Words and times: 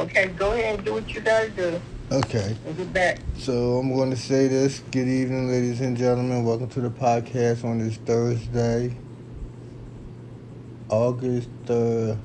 Okay, 0.00 0.28
go 0.28 0.52
ahead 0.52 0.76
and 0.76 0.84
do 0.84 0.94
what 0.94 1.14
you 1.14 1.20
gotta 1.20 1.50
do. 1.50 1.78
Okay. 2.10 2.56
And 2.66 2.74
get 2.74 2.90
back. 2.90 3.18
So 3.36 3.76
I'm 3.76 3.94
going 3.94 4.08
to 4.08 4.16
say 4.16 4.48
this. 4.48 4.78
Good 4.90 5.06
evening, 5.06 5.48
ladies 5.50 5.82
and 5.82 5.94
gentlemen. 5.94 6.42
Welcome 6.42 6.70
to 6.70 6.80
the 6.80 6.88
podcast 6.88 7.64
on 7.64 7.80
this 7.80 7.96
Thursday, 7.98 8.96
August 10.88 11.50
uh, 11.64 11.74
the 11.74 12.16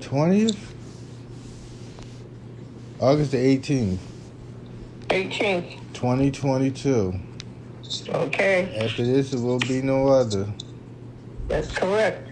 20th? 0.00 0.56
August 2.98 3.30
the 3.30 3.36
18th, 3.58 3.98
18th. 5.06 5.78
2022. 5.94 7.14
Okay, 8.08 8.76
After 8.80 9.04
this, 9.04 9.32
it 9.32 9.38
will 9.38 9.60
be 9.60 9.82
no 9.82 10.08
other. 10.08 10.48
that's 11.46 11.70
correct. 11.70 12.25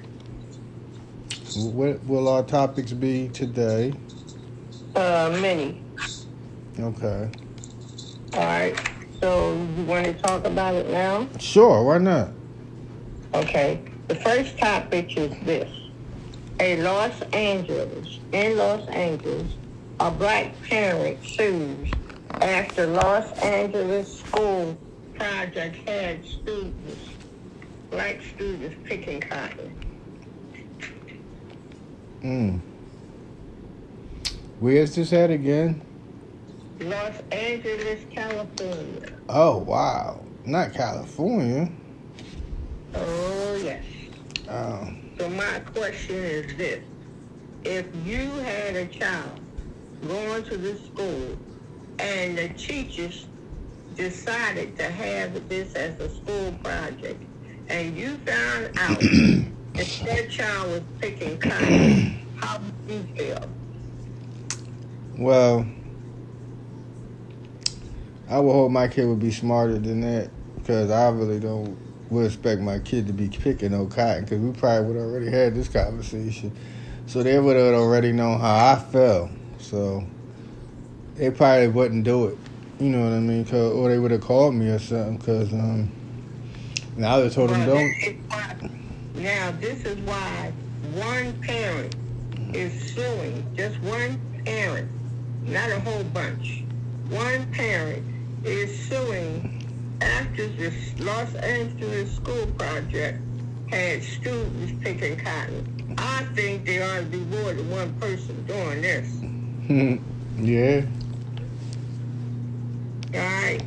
What 1.57 2.05
will 2.07 2.27
our 2.29 2.43
topics 2.43 2.93
be 2.93 3.29
today? 3.29 3.93
Uh, 4.97 5.37
many. 5.41 5.81
Okay. 6.81 7.31
All 8.33 8.41
right. 8.41 8.91
So 9.21 9.53
you 9.77 9.85
want 9.85 10.05
to 10.07 10.15
talk 10.15 10.45
about 10.45 10.75
it 10.75 10.91
now? 10.91 11.29
Sure, 11.39 11.85
why 11.85 11.99
not? 11.99 12.31
Okay. 13.35 13.81
The 14.09 14.17
first 14.17 14.59
topic 14.59 15.17
is 15.17 15.31
this. 15.45 15.71
A 16.59 16.83
Los 16.83 17.21
Angeles, 17.33 18.19
in 18.33 18.57
Los 18.57 18.89
Angeles, 18.89 19.53
a 20.01 20.11
black 20.11 20.61
parent 20.63 21.25
sues 21.25 21.89
after 22.41 22.87
Los 22.89 23.31
Angeles 23.39 24.21
school 24.21 24.77
project 25.15 25.77
had 25.89 26.25
students, 26.25 27.11
black 27.91 28.21
students 28.35 28.75
picking 28.85 29.21
cotton. 29.21 29.84
Mm. 32.25 32.59
Where's 34.59 34.95
this 34.95 35.13
at 35.13 35.31
again? 35.31 35.83
Los 36.81 37.21
Angeles, 37.31 38.03
California. 38.11 39.13
Oh, 39.29 39.59
wow. 39.59 40.25
Not 40.47 40.73
California. 40.73 41.71
Oh, 42.95 43.61
yes. 43.63 43.85
Oh. 44.49 44.89
So 45.19 45.29
my 45.29 45.61
question 45.75 46.17
is 46.17 46.57
this. 46.57 46.83
If 47.65 47.87
you 48.07 48.31
had 48.41 48.75
a 48.77 48.87
child 48.87 49.41
going 50.07 50.45
to 50.45 50.57
this 50.57 50.83
school 50.87 51.37
and 51.99 52.39
the 52.39 52.49
teachers 52.51 53.27
decided 53.97 54.79
to 54.79 54.85
have 54.85 55.49
this 55.49 55.75
as 55.75 56.01
a 56.01 56.09
school 56.09 56.53
project 56.63 57.23
and 57.69 57.97
you 57.97 58.17
found 58.27 58.79
out 58.79 59.03
that 59.75 60.01
that 60.05 60.31
child 60.31 60.71
was 60.71 60.83
picking 61.01 61.39
cotton, 61.39 62.19
how 62.37 62.59
would 62.59 62.75
you 62.89 63.03
feel? 63.17 63.49
Well, 65.19 65.67
I 68.29 68.41
would 68.41 68.53
hope 68.53 68.71
my 68.71 68.89
kid 68.89 69.07
would 69.07 69.21
be 69.21 69.31
smarter 69.31 69.79
than 69.79 70.01
that 70.01 70.31
because 70.57 70.91
I 70.91 71.09
really 71.11 71.41
don't 71.41 71.77
would 72.11 72.27
expect 72.27 72.61
my 72.61 72.79
kid 72.79 73.07
to 73.07 73.13
be 73.13 73.29
picking 73.29 73.73
no 73.73 73.87
cotton 73.87 74.25
because 74.25 74.39
we 74.39 74.53
probably 74.53 74.87
would 74.93 74.97
already 74.97 75.31
had 75.31 75.55
this 75.55 75.69
conversation. 75.69 76.53
So 77.07 77.23
they 77.23 77.39
would 77.39 77.57
have 77.57 77.75
already 77.75 78.13
known 78.13 78.41
how 78.41 78.73
I 78.73 78.79
felt. 78.79 79.31
So 79.59 80.05
they 81.17 81.31
probably 81.31 81.69
wouldn't 81.69 82.05
do 82.05 82.29
it. 82.29 82.39
You 82.79 82.91
know 82.91 83.05
what 83.05 83.13
I 83.13 83.21
mean? 83.21 83.45
Cause, 83.45 83.73
or 83.73 83.89
they 83.89 83.99
would 83.99 84.11
have 84.11 84.21
called 84.21 84.55
me 84.55 84.69
or 84.69 84.79
something 84.79 85.17
because 85.19 85.53
um, 85.53 85.91
would 86.97 87.05
have 87.05 87.35
told 87.35 87.51
them 87.51 87.67
don't. 87.67 88.74
That 89.15 89.23
is 89.23 89.23
why- 89.23 89.23
Now, 89.23 89.53
this 89.61 89.85
is 89.85 89.99
why 89.99 90.53
one 90.95 91.33
parent 91.41 91.97
is 92.55 92.95
suing, 92.95 93.45
just 93.57 93.81
one 93.83 94.21
parent, 94.45 94.91
not 95.47 95.71
a 95.71 95.81
whole 95.81 96.05
bunch. 96.05 96.63
One 97.11 97.47
parent 97.53 98.03
is 98.45 98.79
suing 98.89 99.51
after 100.01 100.49
this 100.49 100.75
Los 100.99 101.35
Angeles 101.35 102.15
school 102.15 102.47
project 102.59 103.21
had 103.71 104.03
students 104.03 104.73
picking 104.81 105.17
cotton. 105.19 105.95
I 105.99 106.25
think 106.35 106.65
there 106.67 106.85
ought 106.85 107.01
to 107.01 107.05
be 107.07 107.19
more 107.19 107.53
than 107.53 107.71
one 107.71 107.93
person 107.95 108.45
doing 108.47 108.83
this. 108.83 109.09
yeah. 110.39 110.83
All 113.15 113.21
right? 113.21 113.63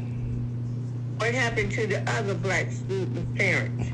What 1.17 1.33
happened 1.33 1.71
to 1.71 1.87
the 1.87 2.09
other 2.11 2.35
black 2.35 2.71
student 2.71 3.35
parents? 3.35 3.89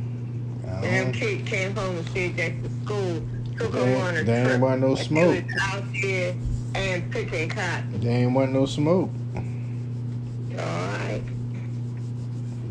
Them 0.82 1.12
kids 1.12 1.50
came 1.50 1.76
home 1.76 1.96
and 1.98 2.08
said 2.10 2.38
that 2.38 2.64
the 2.64 2.70
school 2.86 3.22
took 3.58 3.72
They- 3.74 4.02
on 4.02 4.18
a 4.18 4.24
they 4.24 4.38
ain't 4.40 4.48
trip. 4.50 4.62
want 4.62 4.82
no 4.82 4.88
and 4.90 4.98
smoke. 5.00 5.44
Was 5.46 5.62
out 5.62 5.84
there 6.02 6.36
and 6.76 7.12
picking 7.12 7.50
cotton. 7.50 8.00
They 8.02 8.10
ain't 8.10 8.32
want 8.34 8.52
no 8.52 8.66
smoke. 8.66 9.10
All 9.36 10.56
right. 10.58 11.22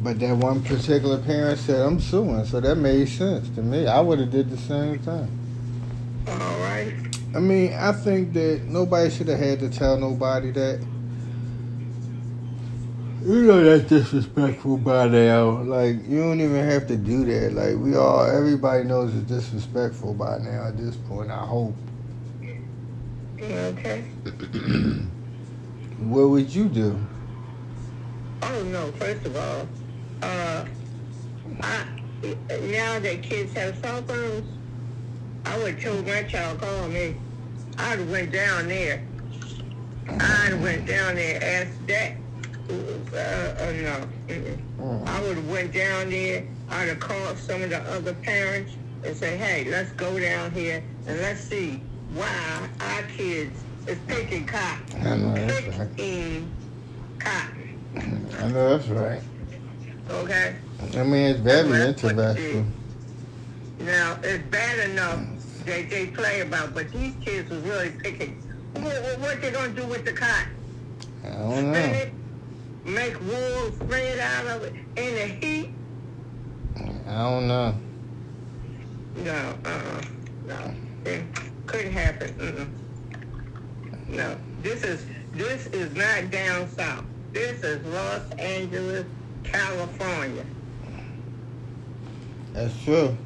But 0.03 0.19
that 0.19 0.37
one 0.37 0.63
particular 0.63 1.19
parent 1.19 1.59
said, 1.61 1.81
I'm 1.81 2.01
suing, 2.01 2.45
so 2.45 2.61
that 2.61 2.75
made 2.77 3.09
sense 3.09 3.49
to 3.51 3.63
me. 3.63 3.87
I 3.87 4.01
would 4.01 4.19
have 4.19 4.31
did 4.31 4.51
the 4.51 4.57
same 4.57 4.99
thing. 4.99 5.29
All 6.29 6.37
right. 6.61 6.93
I 7.35 7.39
mean, 7.39 7.73
I 7.73 7.93
think 7.93 8.33
that 8.35 8.63
nobody 8.65 9.11
should 9.11 9.29
have 9.29 9.39
had 9.39 9.61
to 9.61 9.69
tell 9.69 9.97
nobody 9.97 10.51
that. 10.53 10.81
You 13.25 13.43
know 13.43 13.63
that's 13.63 13.89
disrespectful 13.89 14.79
by 14.79 15.07
now. 15.07 15.63
Like 15.63 16.09
you 16.09 16.19
don't 16.19 16.41
even 16.41 16.69
have 16.69 16.89
to 16.89 16.97
do 16.97 17.25
that. 17.27 17.53
Like 17.53 17.77
we 17.77 17.95
all, 17.95 18.25
everybody 18.25 18.83
knows 18.83 19.15
it's 19.15 19.29
disrespectful 19.29 20.15
by 20.15 20.39
now 20.39 20.67
at 20.67 20.77
this 20.77 20.97
point. 20.97 21.31
I 21.31 21.47
hope. 21.47 21.77
Okay. 23.41 24.05
What 26.03 26.31
would 26.31 26.53
you 26.53 26.69
do? 26.69 26.99
Oh 28.43 28.63
no. 28.65 28.91
First 28.93 29.25
of 29.25 29.37
all, 29.37 29.69
uh, 30.21 30.65
I 31.61 31.85
now 32.63 32.99
that 32.99 33.23
kids 33.23 33.53
have 33.53 33.79
cell 33.79 34.03
phones, 34.03 34.49
I 35.45 35.59
would 35.59 35.75
have 35.75 35.83
told 35.83 36.07
my 36.09 36.25
child 36.25 36.61
call 36.61 36.89
me. 36.89 37.15
I'd 37.79 38.01
have 38.01 38.11
went 38.11 38.33
down 38.33 38.67
there. 38.67 39.07
I'd 40.09 40.51
have 40.51 40.61
went 40.61 40.87
down 40.89 41.15
there 41.15 41.37
and 41.37 41.45
asked 41.45 41.87
that. 41.87 42.22
Uh, 42.71 42.75
uh, 42.75 43.73
no. 43.83 44.07
Mm-mm. 44.29 44.59
Mm. 44.79 45.07
I 45.07 45.23
would 45.23 45.37
have 45.37 45.51
went 45.51 45.73
down 45.73 46.11
there. 46.11 46.45
I'd 46.71 46.89
have 46.89 47.01
called 47.01 47.37
some 47.39 47.63
of 47.63 47.71
the 47.71 47.79
other 47.79 48.15
parents 48.15 48.73
and 49.05 49.17
say, 49.17 49.37
hey, 49.37 49.69
let's 49.71 49.91
go 49.93 50.19
down 50.19 50.53
here 50.53 50.83
and 51.07 51.21
let's 51.21 51.41
see 51.41 51.81
why 52.15 52.69
our 52.81 53.03
kids 53.17 53.63
is 53.87 53.99
picking 54.07 54.47
cotton. 54.47 55.07
I 55.07 55.17
know 55.17 55.35
that's 55.35 55.79
right. 55.79 55.97
Picking 55.97 56.51
cotton. 57.19 58.29
I 58.39 58.49
know 58.49 58.79
that's 58.79 58.89
right. 58.89 59.23
Okay? 60.11 60.57
I 60.95 61.03
mean, 61.05 61.31
it's 61.31 61.41
very 61.41 61.89
interesting. 61.89 62.73
Now, 63.81 64.19
it's 64.23 64.45
bad 64.51 64.91
enough 64.91 65.21
that 65.67 65.91
they 65.91 66.07
play 66.07 66.41
about, 66.41 66.75
but 66.75 66.91
these 66.93 67.15
kids 67.21 67.51
was 67.51 67.61
really 67.65 67.91
picking. 67.91 68.41
What, 68.75 68.85
what, 68.85 69.19
what 69.21 69.41
they 69.43 69.51
going 69.51 69.75
to 69.75 69.81
do 69.81 69.87
with 69.87 70.05
the 70.05 70.13
cotton? 70.13 70.49
I 71.25 71.29
don't 71.31 71.73
know. 71.73 72.11
Make 72.85 73.21
wool 73.21 73.71
thread 73.87 74.19
out 74.19 74.47
of 74.47 74.65
it 74.65 74.75
in 74.97 75.15
the 75.15 75.47
heat? 75.47 75.71
I 77.07 77.19
don't 77.19 77.47
know. 77.47 77.75
No, 79.17 79.55
uh-uh. 79.65 80.03
No. 80.47 80.75
It 81.05 81.23
couldn't 81.67 81.93
happen. 81.93 82.31
Mm-mm. 82.35 84.09
No. 84.09 84.37
This 84.63 84.83
is 84.83 85.05
this 85.33 85.67
is 85.69 85.95
not 85.95 86.31
down 86.31 86.69
south. 86.71 87.05
This 87.33 87.63
is 87.63 87.85
Los 87.87 88.31
Angeles, 88.33 89.07
California. 89.45 90.45
That's 92.53 92.83
true. 92.85 93.17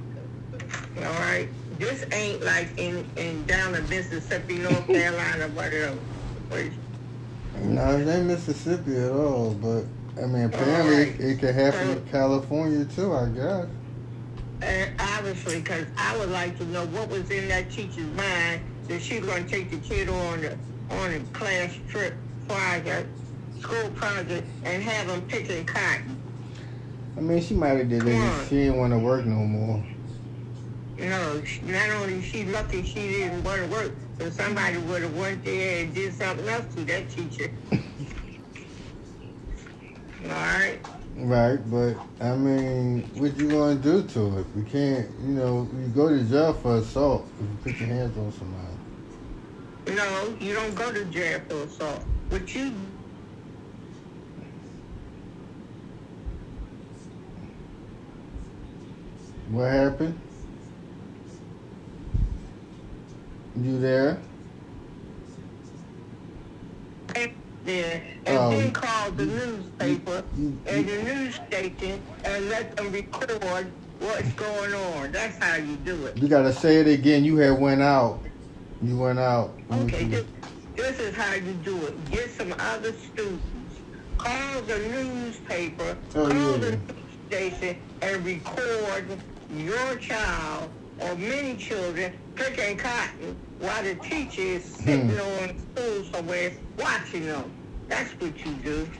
All 0.99 1.03
right? 1.03 1.49
This 1.78 2.05
ain't 2.12 2.43
like 2.43 2.69
in, 2.78 3.05
in 3.17 3.44
down 3.47 3.75
in 3.75 3.88
Mississippi, 3.88 4.59
North 4.59 4.87
Carolina, 4.87 5.49
whatever. 5.49 5.99
No, 7.62 7.97
it 7.97 8.08
ain't 8.08 8.26
Mississippi 8.26 8.97
at 8.97 9.11
all, 9.11 9.55
but 9.55 9.85
I 10.23 10.26
mean, 10.26 10.44
apparently 10.44 11.25
it 11.25 11.38
could 11.38 11.55
happen 11.55 11.91
in 11.91 12.06
California 12.08 12.85
too, 12.85 13.12
I 13.12 13.29
guess. 13.29 13.67
And 14.62 15.00
obviously, 15.00 15.61
because 15.61 15.87
I 15.99 16.17
would 16.17 16.31
like 16.31 16.56
to 16.58 16.64
know 16.67 16.87
what 16.87 17.08
was 17.08 17.31
in 17.31 17.49
that 17.49 17.70
teacher's 17.70 18.06
mind 18.17 18.62
that 18.88 19.03
she 19.03 19.20
was 19.20 19.29
going 19.29 19.44
to 19.44 19.50
take 19.50 19.70
the 19.70 19.79
kid 19.79 20.08
on 20.08 20.41
the 20.41 20.56
on 20.91 21.12
a 21.12 21.20
class 21.32 21.75
trip 21.88 22.14
project, 22.49 23.08
school 23.61 23.91
project, 23.91 24.47
and 24.64 24.82
have 24.82 25.09
them 25.09 25.23
picking 25.23 25.64
cotton. 25.67 26.17
I 27.17 27.20
mean, 27.20 27.43
she 27.43 27.55
might 27.55 27.79
have 27.79 27.88
did 27.88 28.02
it. 28.06 28.12
Come 28.12 28.12
if 28.12 28.41
on. 28.41 28.49
She 28.49 28.55
didn't 28.56 28.79
want 28.79 28.93
to 28.93 28.99
work 28.99 29.25
no 29.26 29.37
more. 29.37 29.85
You 30.96 31.10
know, 31.10 31.43
not 31.64 31.90
only 31.90 32.22
she 32.22 32.44
lucky 32.44 32.82
she 32.82 33.00
didn't 33.00 33.44
want 33.44 33.62
to 33.62 33.69
work, 33.69 33.96
but 34.19 34.32
somebody 34.32 34.78
would 34.78 35.02
have 35.02 35.16
went 35.16 35.44
there 35.44 35.84
and 35.84 35.94
did 35.94 36.14
something 36.14 36.48
else 36.48 36.75
to 36.75 36.84
that 36.87 37.10
teacher. 37.10 37.52
All 40.25 40.31
right. 40.31 40.81
Right, 41.19 41.58
but 41.70 41.96
I 42.20 42.34
mean, 42.34 43.02
what 43.14 43.37
you 43.37 43.50
gonna 43.50 43.75
do 43.76 44.02
to 44.02 44.38
it? 44.38 44.46
We 44.54 44.62
can't, 44.64 45.08
you 45.20 45.32
know, 45.34 45.69
you 45.78 45.88
go 45.88 46.08
to 46.08 46.22
jail 46.25 46.52
for 46.54 46.76
assault 46.76 47.31
if 47.38 47.42
you 47.42 47.58
put 47.62 47.81
your 47.81 47.88
hands 47.88 48.16
on 48.16 48.32
somebody. 48.32 48.76
No, 49.88 50.37
you 50.40 50.54
don't 50.54 50.75
go 50.75 50.92
to 50.92 51.04
jail 51.06 51.40
for 51.49 51.56
assault. 51.56 52.04
What 52.28 52.54
you 52.54 52.72
What 59.49 59.70
happened? 59.70 60.25
You 63.62 63.79
there? 63.79 64.19
there 67.64 68.00
and 68.26 68.38
Oh, 68.38 68.50
then 68.50 68.70
call 68.70 69.11
the 69.11 69.26
newspaper 69.26 70.23
you- 70.38 70.56
and 70.69 70.87
the 70.88 71.03
news 71.03 71.35
station 71.49 72.00
and 72.25 72.49
let 72.49 72.76
them 72.76 72.93
record 72.93 73.67
what's 73.99 74.31
going 74.35 74.73
on. 74.73 75.11
That's 75.11 75.37
how 75.43 75.56
you 75.56 75.75
do 75.76 76.06
it. 76.06 76.17
You 76.17 76.29
gotta 76.29 76.53
say 76.53 76.76
it 76.76 76.87
again. 76.87 77.25
You 77.25 77.38
had 77.38 77.58
went 77.58 77.82
out. 77.82 78.20
You 78.82 78.97
went 78.97 79.19
out. 79.19 79.59
Okay, 79.73 80.05
this, 80.05 80.25
this 80.76 81.00
is 81.00 81.17
how 81.17 81.35
you 81.35 81.55
do 81.64 81.76
it. 81.87 82.11
Get 82.11 82.31
some 82.31 82.55
other 82.56 82.93
students. 82.93 83.43
Call 84.17 84.62
the 84.62 84.79
newspaper, 84.79 85.97
Oh, 86.14 86.29
call 86.31 86.52
yeah. 86.52 86.56
the 86.59 86.70
news 86.70 86.81
station, 87.26 87.76
and 88.02 88.25
record 88.25 89.06
your 89.56 89.97
child 89.97 90.70
or 91.00 91.17
many 91.17 91.56
children 91.56 92.12
picking 92.37 92.76
cotton 92.76 93.37
while 93.58 93.82
the 93.82 93.94
teacher 93.97 94.43
is 94.43 94.67
sitting 94.67 95.08
Hmm. 95.11 95.44
on 95.44 95.58
stool 95.58 96.05
somewhere 96.05 96.53
watching 96.79 97.26
them. 97.26 97.53
That's 97.88 98.12
what 98.20 98.44
you 98.44 98.55
do. 98.55 98.91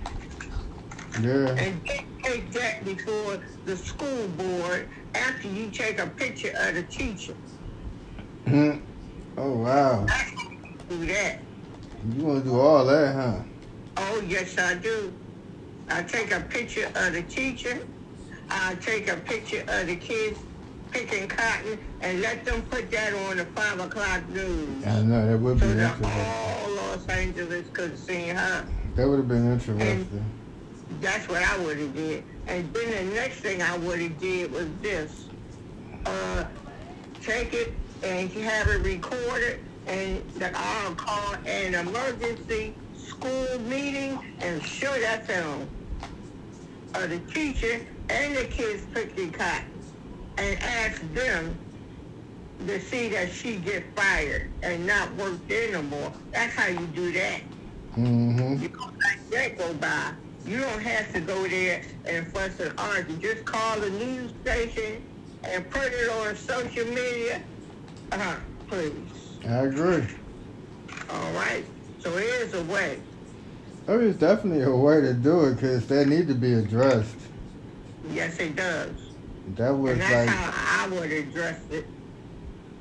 Yeah. 1.21 1.55
And 1.59 1.83
take 2.25 2.53
that 2.53 2.85
before 2.85 3.43
the 3.65 3.77
school 3.77 4.29
board 4.29 4.89
after 5.15 5.49
you 5.49 5.71
take 5.71 5.99
a 5.99 6.07
picture 6.09 6.53
of 6.61 6.75
the 6.75 6.83
teacher. 6.85 7.35
Hmm. 8.47 8.79
oh 9.37 9.59
wow. 9.59 10.07
Do 10.89 11.07
that. 11.07 11.43
You 12.03 12.25
wanna 12.25 12.41
do 12.43 12.59
all 12.59 12.85
that, 12.87 13.15
huh? 13.15 13.43
Oh, 13.99 14.23
yes, 14.27 14.59
I 14.59 14.75
do. 14.75 15.15
I 15.89 16.03
take 16.03 16.33
a 16.33 16.41
picture 16.41 16.91
of 16.95 17.13
the 17.15 17.23
teacher. 17.23 17.81
I 18.51 18.77
take 18.77 19.09
a 19.09 19.17
picture 19.17 19.65
of 19.69 19.87
the 19.87 19.97
kids 19.97 20.46
picking 20.97 21.29
cotton 21.29 21.79
and 22.01 22.21
let 22.23 22.45
them 22.45 22.63
put 22.63 22.91
that 22.91 23.13
on 23.29 23.37
the 23.37 23.45
5 23.45 23.81
o'clock 23.81 24.27
news. 24.31 24.87
I 24.87 25.03
know 25.03 25.27
that 25.27 25.39
would 25.39 25.61
be 25.61 25.67
So 25.67 25.69
interesting. 25.73 26.11
all 26.11 26.71
Los 26.75 27.07
Angeles 27.09 27.67
could 27.73 27.99
see 27.99 28.29
her. 28.29 28.67
That 28.95 29.07
would 29.09 29.19
have 29.19 29.29
been 29.29 29.53
interesting. 29.53 30.25
That's 31.03 31.29
what 31.29 31.43
I 31.43 31.59
would 31.59 31.79
have 31.79 31.95
did. 31.95 32.25
And 32.47 32.73
then 32.73 33.09
the 33.09 33.15
next 33.15 33.41
thing 33.41 33.61
I 33.61 33.77
would 33.79 34.01
have 34.01 34.19
did 34.19 34.51
was 34.53 34.69
this. 34.81 35.27
Uh, 36.07 36.45
take 37.21 37.53
it 37.53 37.75
and 38.03 38.31
have 38.31 38.69
it 38.69 38.83
recorded 38.83 39.61
and 39.87 40.23
that 40.35 40.53
I'll 40.55 40.95
call 40.95 41.35
an 41.45 41.75
emergency 41.75 42.75
school 42.97 43.59
meeting 43.61 44.19
and 44.41 44.63
show 44.63 44.93
that 45.01 45.27
film 45.27 45.69
of 46.95 47.11
the 47.11 47.19
teacher 47.33 47.85
and 48.09 48.37
the 48.37 48.45
kids 48.45 48.85
picking 48.95 49.33
cotton 49.33 49.65
and 50.39 50.59
ask 50.63 51.01
them 51.15 51.57
to 52.67 52.81
see 52.81 53.09
that 53.09 53.31
she 53.33 53.57
get 53.57 53.85
fired 53.95 54.51
and 54.63 54.87
not 54.87 55.15
work 55.17 55.39
there 55.49 55.73
no 55.73 55.83
more. 55.83 56.13
That's 56.33 56.55
how 56.55 56.69
you 56.69 56.87
do 56.89 57.13
that. 57.13 57.41
Mm-hmm. 57.97 58.63
You 58.63 58.69
don't 58.69 58.99
let 58.99 59.31
that 59.31 59.59
go 59.59 59.75
by. 59.75 60.13
You 60.47 60.61
don't 60.61 60.83
have 60.83 61.13
to 61.13 61.21
go 61.21 61.47
there 61.49 61.83
and 62.05 62.27
fuss 62.33 62.61
and 62.61 62.79
argue. 62.79 63.17
Just 63.17 63.45
call 63.45 63.81
the 63.81 63.91
news 63.91 64.33
station 64.43 65.03
and 65.45 65.69
put 65.71 65.93
it 65.93 66.09
on 66.09 66.37
social 66.37 66.87
media. 66.87 67.43
Uh-huh, 68.13 68.37
please. 68.69 68.93
I 69.45 69.65
agree. 69.65 70.07
All 71.11 71.33
right? 71.33 71.65
So 71.99 72.17
here's 72.17 72.55
a 72.55 72.63
way. 72.65 73.01
There 73.87 74.01
is 74.03 74.17
definitely 74.17 74.63
a 74.63 74.75
way 74.75 75.01
to 75.01 75.15
do 75.15 75.45
it 75.47 75.55
because 75.55 75.87
that 75.89 76.07
need 76.09 76.29
to 76.29 76.35
be 76.35 76.55
addressed. 76.55 77.17
Yes, 78.11 78.39
it 78.39 78.57
does. 78.57 79.06
That 79.55 79.71
was 79.71 79.99
like, 79.99 80.29
how 80.29 80.85
I 80.85 80.89
would 80.89 81.11
address 81.13 81.61
it. 81.71 81.87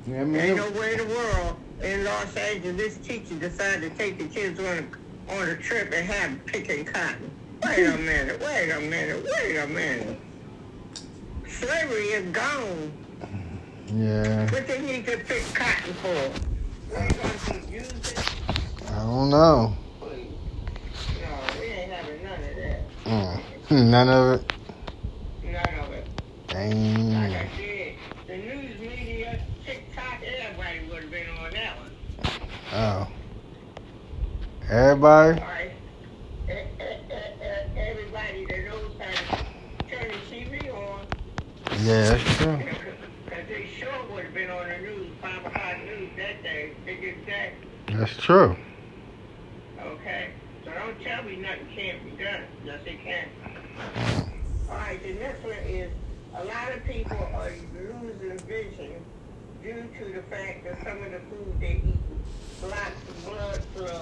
I 0.06 0.10
mean, 0.10 0.36
Ain't 0.36 0.58
it- 0.58 0.72
nowhere 0.72 0.92
in 0.92 0.98
the 1.08 1.14
world 1.14 1.56
in 1.82 2.04
Los 2.04 2.36
Angeles 2.36 2.76
this 2.76 3.06
teacher 3.06 3.34
decided 3.34 3.90
to 3.92 3.98
take 3.98 4.18
the 4.18 4.24
kids 4.26 4.58
on 4.60 4.66
a, 4.66 5.34
on 5.40 5.48
a 5.48 5.56
trip 5.56 5.92
and 5.94 6.06
have 6.06 6.30
them 6.30 6.40
picking 6.46 6.84
cotton. 6.84 7.30
Wait 7.64 7.84
a 7.86 7.96
minute, 7.98 8.40
wait 8.40 8.70
a 8.70 8.80
minute, 8.80 9.24
wait 9.38 9.56
a 9.56 9.66
minute. 9.68 10.18
Slavery 11.48 12.04
is 12.08 12.30
gone. 12.32 12.92
yeah, 13.94 14.50
What 14.50 14.66
they 14.66 14.80
need 14.82 15.06
to 15.06 15.16
pick 15.18 15.42
cotton 15.54 15.94
for? 15.94 16.94
They 16.94 17.08
going 17.08 17.62
to 17.64 17.72
use 17.72 17.90
it? 17.90 18.34
I 18.90 18.98
don't 18.98 19.30
know. 19.30 19.74
No, 20.00 20.06
we 21.60 21.66
ain't 21.66 21.92
having 21.92 22.22
none 22.22 22.32
of 22.34 22.56
that. 22.56 23.04
Mm. 23.04 23.42
None 23.90 24.08
of 24.08 24.40
it. 24.40 24.52
It. 26.50 26.54
Like. 26.54 27.32
I 27.32 27.50
said, 27.56 27.94
the 28.26 28.36
news 28.36 28.78
media, 28.80 29.40
TikTok, 29.64 30.22
everybody 30.22 30.88
would 30.88 31.02
have 31.02 31.10
been 31.10 31.26
on 31.44 31.52
that 31.52 31.76
one. 31.78 32.40
Oh. 32.72 33.08
Everybody? 34.70 35.40
Right. 35.40 35.72
E- 36.48 36.52
e- 36.52 36.54
e- 36.54 37.14
e- 37.14 37.78
Everybody 37.78 38.46
that 38.46 38.64
knows 38.64 38.92
how 38.98 39.36
to 39.36 39.96
turn 39.96 40.10
the 40.10 40.34
TV 40.34 40.70
on, 40.74 41.06
Yeah, 41.84 42.10
that's 42.10 42.36
true. 42.36 42.56
because 43.24 43.48
they 43.48 43.66
sure 43.78 43.90
would 44.12 44.24
have 44.24 44.34
been 44.34 44.50
on 44.50 44.68
the 44.68 44.78
news, 44.78 45.08
5 45.20 45.46
o'clock 45.46 45.76
news 45.84 46.10
that 46.16 46.42
day, 46.42 46.72
biggest 46.84 47.26
day. 47.26 47.52
That's 47.88 48.16
true. 48.16 48.56
Okay? 49.80 50.30
So 50.64 50.72
don't 50.72 51.00
tell 51.02 51.22
me 51.24 51.36
nothing 51.36 51.66
can't 51.74 52.04
be 52.04 52.22
done. 52.24 52.42
Yes, 52.64 52.80
it 52.86 52.98
can. 53.04 53.28
All 54.68 54.76
right, 54.76 55.00
the 55.02 55.12
next 55.14 55.44
one 55.44 55.52
is 55.68 55.92
a 56.36 56.44
lot 56.44 56.72
of 56.72 56.84
people 56.84 57.16
are 57.34 57.50
losing 57.74 58.38
vision 58.46 59.04
due 59.62 59.84
to 59.98 60.12
the 60.12 60.22
fact 60.22 60.64
that 60.64 60.78
some 60.84 61.02
of 61.02 61.10
the 61.12 61.18
food 61.30 61.60
they 61.60 61.80
eat 61.84 62.60
blocks 62.60 63.00
the 63.06 63.30
blood 63.30 63.60
flow 63.74 64.00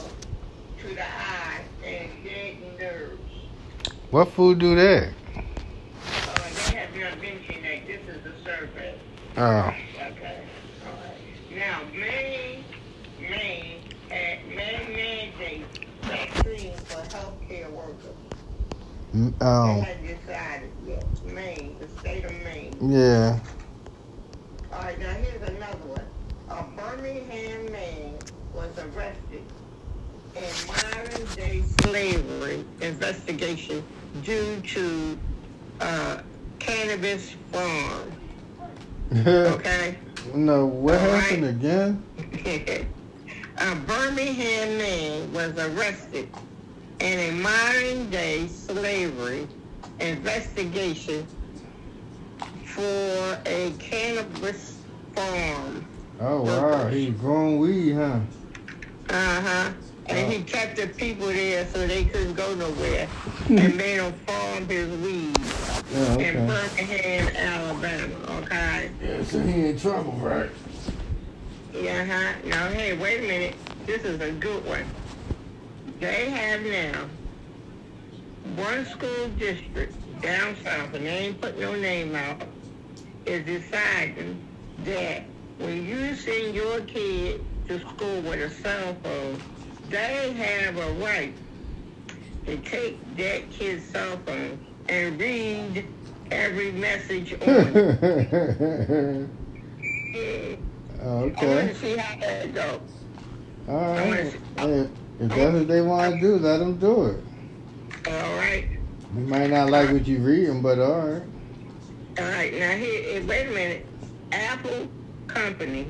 to 0.80 0.94
the 0.94 1.02
eye 1.04 1.60
and 1.84 2.10
dead 2.24 2.56
nerves. 2.78 3.20
What 4.10 4.28
food 4.32 4.58
do 4.58 4.74
that? 4.74 5.08
Uh, 5.36 6.70
they 6.70 6.76
have 6.76 6.94
not 6.96 7.20
mentioned 7.22 7.64
that 7.64 7.86
this 7.86 8.00
is 8.08 8.26
a 8.26 8.44
survey. 8.44 8.94
Oh. 9.36 9.40
Okay. 9.40 10.42
All 10.86 10.92
right. 10.92 11.56
Now, 11.56 11.80
Maine, 11.92 12.64
had 14.08 14.46
Maine 14.48 14.92
mandates 14.94 15.78
vaccine 16.02 16.74
for 16.84 17.02
healthcare 17.16 17.70
workers. 17.70 18.16
Mm, 19.14 19.38
They 19.38 19.46
Um, 19.46 19.80
had 19.80 20.02
decided, 20.06 20.70
yes, 20.86 21.04
Maine, 21.24 21.76
the 21.80 21.88
state 22.00 22.24
of 22.24 22.32
Maine. 22.44 22.73
Yeah. 22.90 23.38
All 24.72 24.80
right, 24.80 24.98
now 24.98 25.12
here's 25.14 25.48
another 25.48 25.76
one. 25.86 26.06
A 26.50 26.62
Birmingham 26.76 27.72
man 27.72 28.14
was 28.52 28.70
arrested 28.78 29.42
in 30.36 30.66
modern 30.66 31.34
day 31.34 31.62
slavery 31.80 32.64
investigation 32.80 33.82
due 34.22 34.60
to 34.62 35.18
uh, 35.80 36.18
cannabis 36.58 37.34
farm. 37.52 38.12
Okay? 39.26 39.96
no, 40.34 40.66
what 40.66 40.98
All 40.98 41.06
right. 41.06 41.22
happened 41.22 41.44
again? 41.44 42.02
a 43.58 43.74
Birmingham 43.86 44.78
man 44.78 45.32
was 45.32 45.52
arrested 45.58 46.28
in 47.00 47.18
a 47.18 47.30
modern 47.32 48.10
day 48.10 48.48
slavery 48.48 49.46
investigation 50.00 51.26
for 52.74 53.38
a 53.46 53.72
cannabis 53.78 54.78
farm. 55.14 55.84
Oh, 56.20 56.42
wow. 56.42 56.88
He 56.88 57.10
growing 57.10 57.58
weed, 57.60 57.92
huh? 57.92 58.18
Uh 59.10 59.40
huh. 59.40 59.70
And 60.06 60.18
Oh. 60.18 60.30
he 60.30 60.42
kept 60.42 60.76
the 60.76 60.88
people 60.88 61.28
there 61.28 61.66
so 61.72 61.86
they 61.86 62.04
couldn't 62.04 62.34
go 62.34 62.54
nowhere 62.56 63.08
and 63.48 63.76
made 63.76 63.98
them 63.98 64.12
farm 64.26 64.66
his 64.68 64.88
weed 64.98 65.38
Yeah, 65.92 66.12
in 66.18 66.36
okay. 66.36 66.46
Birmingham, 66.46 67.36
Alabama. 67.36 68.42
Okay? 68.42 68.90
Yeah, 69.02 69.22
so 69.24 69.40
he 69.40 69.66
in 69.68 69.78
trouble, 69.78 70.12
right? 70.14 70.50
Yeah, 71.72 72.04
huh? 72.04 72.32
Now, 72.44 72.68
hey, 72.68 72.96
wait 72.96 73.20
a 73.20 73.26
minute. 73.26 73.54
This 73.86 74.02
is 74.04 74.20
a 74.20 74.32
good 74.32 74.64
one. 74.66 74.84
They 76.00 76.28
have 76.30 76.62
now 76.62 77.06
one 78.56 78.84
school 78.86 79.28
district 79.38 79.94
down 80.20 80.56
south, 80.64 80.92
and 80.94 81.06
they 81.06 81.10
ain't 81.28 81.40
put 81.40 81.58
no 81.58 81.74
name 81.74 82.14
out, 82.14 82.42
is 83.26 83.44
deciding 83.44 84.38
that 84.84 85.24
when 85.58 85.86
you 85.86 86.14
send 86.14 86.54
your 86.54 86.80
kid 86.82 87.44
to 87.68 87.78
school 87.80 88.20
with 88.22 88.40
a 88.40 88.50
cell 88.50 88.96
phone, 89.02 89.40
they 89.88 90.32
have 90.32 90.76
a 90.76 90.92
right 90.94 91.34
to 92.46 92.56
take 92.58 92.98
that 93.16 93.50
kid's 93.50 93.84
cell 93.84 94.18
phone 94.26 94.58
and 94.88 95.18
read 95.20 95.86
every 96.30 96.72
message 96.72 97.32
on 97.34 97.38
it. 97.42 99.28
Oh, 101.04 101.18
I 101.18 101.20
want 101.20 101.36
okay. 101.36 101.68
to 101.68 101.74
see 101.74 101.96
how 101.96 102.18
that 102.20 102.54
goes. 102.54 102.80
All 103.68 103.74
right. 103.74 104.20
If, 104.20 104.90
if 105.20 105.28
that's 105.28 105.54
what 105.54 105.68
they 105.68 105.82
want 105.82 106.14
to 106.14 106.20
do, 106.20 106.36
let 106.38 106.58
them 106.58 106.78
do 106.78 107.06
it. 107.06 107.20
All 108.06 108.36
right. 108.38 108.66
We 109.14 109.22
might 109.24 109.50
not 109.50 109.68
like 109.68 109.90
what 109.90 110.06
you 110.06 110.18
reading, 110.20 110.62
but 110.62 110.78
all 110.78 111.08
right. 111.08 111.22
All 112.16 112.24
right. 112.24 112.54
Now 112.54 112.76
here, 112.76 113.02
eh, 113.08 113.22
wait 113.26 113.48
a 113.48 113.50
minute. 113.50 113.86
Apple 114.30 114.88
Company 115.26 115.88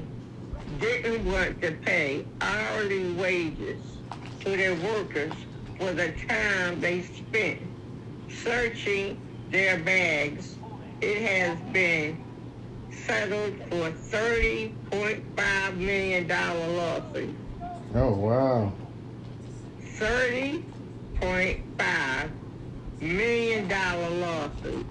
didn't 0.80 1.30
want 1.30 1.60
to 1.60 1.72
pay 1.72 2.24
hourly 2.40 3.12
wages 3.12 3.82
to 4.40 4.56
their 4.56 4.74
workers 4.76 5.34
for 5.78 5.92
the 5.92 6.12
time 6.26 6.80
they 6.80 7.02
spent 7.02 7.60
searching 8.30 9.20
their 9.50 9.76
bags. 9.78 10.56
It 11.02 11.20
has 11.20 11.58
been 11.72 12.24
settled 13.06 13.58
for 13.68 13.90
$30.5 13.90 15.76
million 15.76 16.26
lawsuit. 16.28 17.36
Oh, 17.94 18.12
wow. 18.12 18.72
$30.5 19.98 22.30
million 23.00 23.68
lawsuit. 23.68 24.86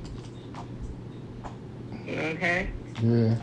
Okay? 2.17 2.69
Yeah. 3.01 3.35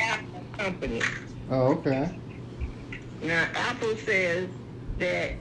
Apple 0.00 0.44
Company. 0.56 1.02
Oh, 1.50 1.72
okay. 1.74 2.10
Now, 3.22 3.48
Apple 3.54 3.96
says 3.96 4.48
that 4.98 5.32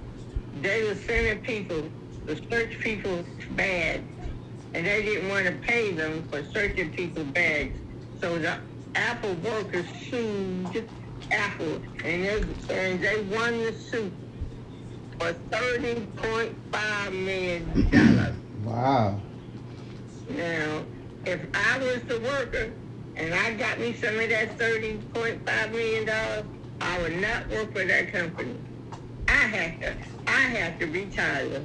they 0.62 0.84
were 0.84 0.96
sending 0.96 1.40
people 1.40 1.84
to 2.26 2.36
search 2.50 2.80
people's 2.80 3.26
bags, 3.52 4.04
and 4.74 4.86
they 4.86 5.04
didn't 5.04 5.30
want 5.30 5.46
to 5.46 5.54
pay 5.54 5.92
them 5.92 6.24
for 6.32 6.44
searching 6.54 6.92
people's 6.92 7.28
bags. 7.28 7.78
So 8.22 8.38
the 8.40 8.58
Apple 8.96 9.36
workers 9.36 9.86
sued 10.10 10.90
Apple, 11.32 11.82
and 12.04 12.24
they, 12.24 12.44
and 12.70 13.02
they 13.04 13.22
won 13.36 13.58
the 13.60 13.74
suit 13.74 14.12
for 15.20 15.34
$30.5 15.52 17.12
million. 17.12 18.44
Wow. 18.64 19.20
Now, 20.30 20.84
if 21.28 21.42
I 21.54 21.78
was 21.80 22.02
the 22.04 22.20
worker 22.22 22.72
and 23.18 23.34
I 23.34 23.54
got 23.56 23.80
me 23.80 23.94
some 23.94 24.18
of 24.18 24.30
that 24.30 24.58
$30.5 24.58 25.72
million, 25.72 26.10
I 26.80 27.02
would 27.02 27.20
not 27.20 27.50
work 27.50 27.74
for 27.74 27.84
that 27.84 28.14
company. 28.14 28.56
I 29.28 29.32
have 29.34 29.80
to, 29.82 29.94
I 30.28 30.40
have 30.40 30.80
to 30.80 30.86
retire. 30.86 31.62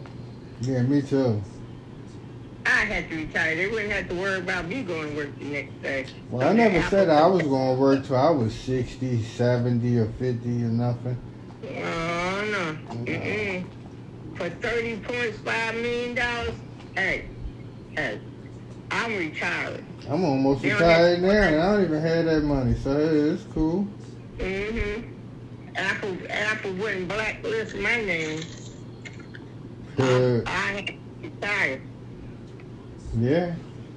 Yeah, 0.62 0.82
me 0.82 1.02
too. 1.02 1.40
I 2.66 2.70
had 2.70 3.08
to 3.10 3.16
retire. 3.16 3.54
They 3.56 3.68
wouldn't 3.68 3.92
have 3.92 4.08
to 4.08 4.14
worry 4.14 4.38
about 4.38 4.66
me 4.66 4.82
going 4.82 5.10
to 5.10 5.16
work 5.16 5.38
the 5.38 5.44
next 5.44 5.82
day. 5.82 6.06
Well, 6.30 6.48
I 6.48 6.52
never 6.52 6.82
said 6.88 7.08
I 7.08 7.26
was 7.26 7.42
going 7.42 7.76
to 7.76 7.80
work 7.80 8.04
till 8.06 8.16
I 8.16 8.30
was 8.30 8.54
60, 8.54 9.22
70, 9.22 9.98
or 9.98 10.06
50 10.06 10.48
or 10.48 10.68
nothing. 10.68 11.16
Oh, 11.64 12.44
no. 12.50 12.78
Mm-mm. 13.04 13.64
For 14.36 14.50
$30.5 14.50 15.82
million, 15.82 16.16
hey, 16.96 17.26
hey, 17.94 18.20
I'm 18.92 19.16
retired. 19.16 19.84
I'm 20.08 20.24
almost 20.24 20.62
retired 20.62 21.22
now, 21.22 21.30
and 21.30 21.60
I 21.60 21.72
don't 21.72 21.84
even 21.84 22.02
have 22.02 22.24
that 22.26 22.42
money, 22.44 22.76
so 22.76 22.98
it's 22.98 23.42
cool. 23.54 23.86
Mm-hmm. 24.36 25.08
Apple, 25.74 26.16
Apple 26.28 26.72
wouldn't 26.74 27.08
blacklist 27.08 27.74
my 27.76 28.02
name. 28.02 28.42
Good. 29.96 30.46
I, 30.46 30.50
I 30.50 30.54
had 30.54 30.86
to 30.86 30.94
retire. 31.22 31.82
Yeah, 33.18 33.54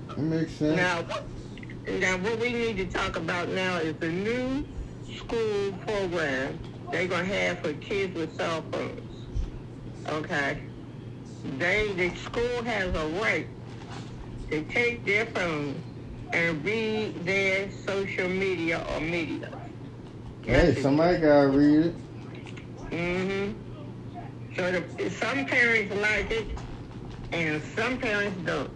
that 0.08 0.18
makes 0.18 0.54
sense. 0.54 0.78
Now, 0.78 1.02
what, 1.04 1.26
now, 2.00 2.18
what 2.18 2.40
we 2.40 2.54
need 2.54 2.78
to 2.78 2.86
talk 2.86 3.18
about 3.18 3.50
now 3.50 3.78
is 3.78 3.96
the 3.98 4.10
new 4.10 4.66
school 5.18 5.74
program 5.86 6.58
they're 6.92 7.08
going 7.08 7.28
to 7.28 7.34
have 7.34 7.60
for 7.60 7.74
kids 7.74 8.16
with 8.16 8.36
cell 8.38 8.64
phones. 8.72 9.28
Okay? 10.08 10.62
They, 11.58 11.92
the 11.94 12.16
school 12.16 12.64
has 12.64 12.96
a 12.96 13.08
right 13.22 13.48
to 14.56 14.64
take 14.74 15.04
their 15.04 15.26
phone 15.26 15.76
and 16.32 16.64
read 16.64 17.26
their 17.26 17.70
social 17.86 18.30
media 18.30 18.86
or 18.94 19.02
media. 19.02 19.50
Hey, 20.44 20.76
somebody 20.82 21.18
got 21.18 21.42
to 21.42 21.48
read 21.50 21.86
it. 21.88 21.96
Mm-hmm. 22.92 24.56
So 24.56 24.72
the, 24.72 25.10
some 25.10 25.46
parents 25.46 25.94
like 25.96 26.32
it, 26.32 26.48
and 27.34 27.62
some 27.76 27.98
parents 27.98 28.40
don't. 28.46 28.72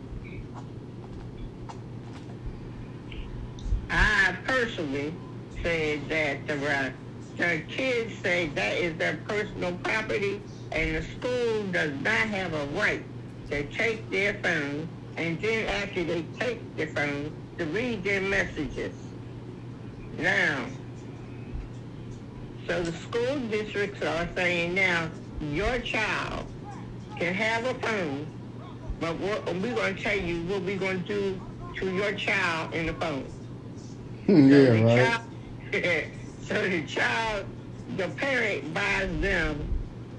I 3.89 4.35
personally 4.45 5.13
say 5.63 6.01
that 6.09 6.45
the, 6.45 6.91
the 7.37 7.61
kids 7.69 8.13
say 8.21 8.47
that 8.47 8.73
is 8.73 8.97
their 8.97 9.17
personal 9.25 9.71
property, 9.77 10.41
and 10.73 10.95
the 10.97 11.03
school 11.03 11.63
does 11.71 11.93
not 12.01 12.27
have 12.27 12.53
a 12.53 12.65
right 12.77 13.03
to 13.49 13.63
take 13.71 14.09
their 14.11 14.33
phone, 14.43 14.89
and 15.19 15.41
then 15.41 15.67
after 15.67 16.01
they 16.05 16.23
take 16.39 16.77
the 16.77 16.85
phone, 16.87 17.29
to 17.57 17.65
read 17.65 18.05
their 18.05 18.21
messages. 18.21 18.93
Now, 20.17 20.65
so 22.65 22.81
the 22.81 22.93
school 22.93 23.37
districts 23.51 24.01
are 24.01 24.29
saying 24.33 24.75
now, 24.75 25.09
your 25.41 25.79
child 25.79 26.45
can 27.17 27.33
have 27.33 27.65
a 27.65 27.73
phone, 27.85 28.27
but 29.01 29.19
we're, 29.19 29.41
we're 29.59 29.75
going 29.75 29.95
to 29.95 30.01
tell 30.01 30.17
you 30.17 30.41
what 30.43 30.61
we're 30.61 30.77
going 30.77 31.03
to 31.03 31.07
do 31.07 31.41
to 31.75 31.93
your 31.93 32.13
child 32.13 32.73
in 32.73 32.85
the 32.85 32.93
phone. 32.93 33.25
yeah, 34.25 34.37
so 34.47 34.85
right. 34.85 35.21
Child, 35.73 36.05
so 36.43 36.69
the 36.69 36.83
child, 36.83 37.45
the 37.97 38.07
parent 38.07 38.73
buys 38.73 39.19
them 39.19 39.67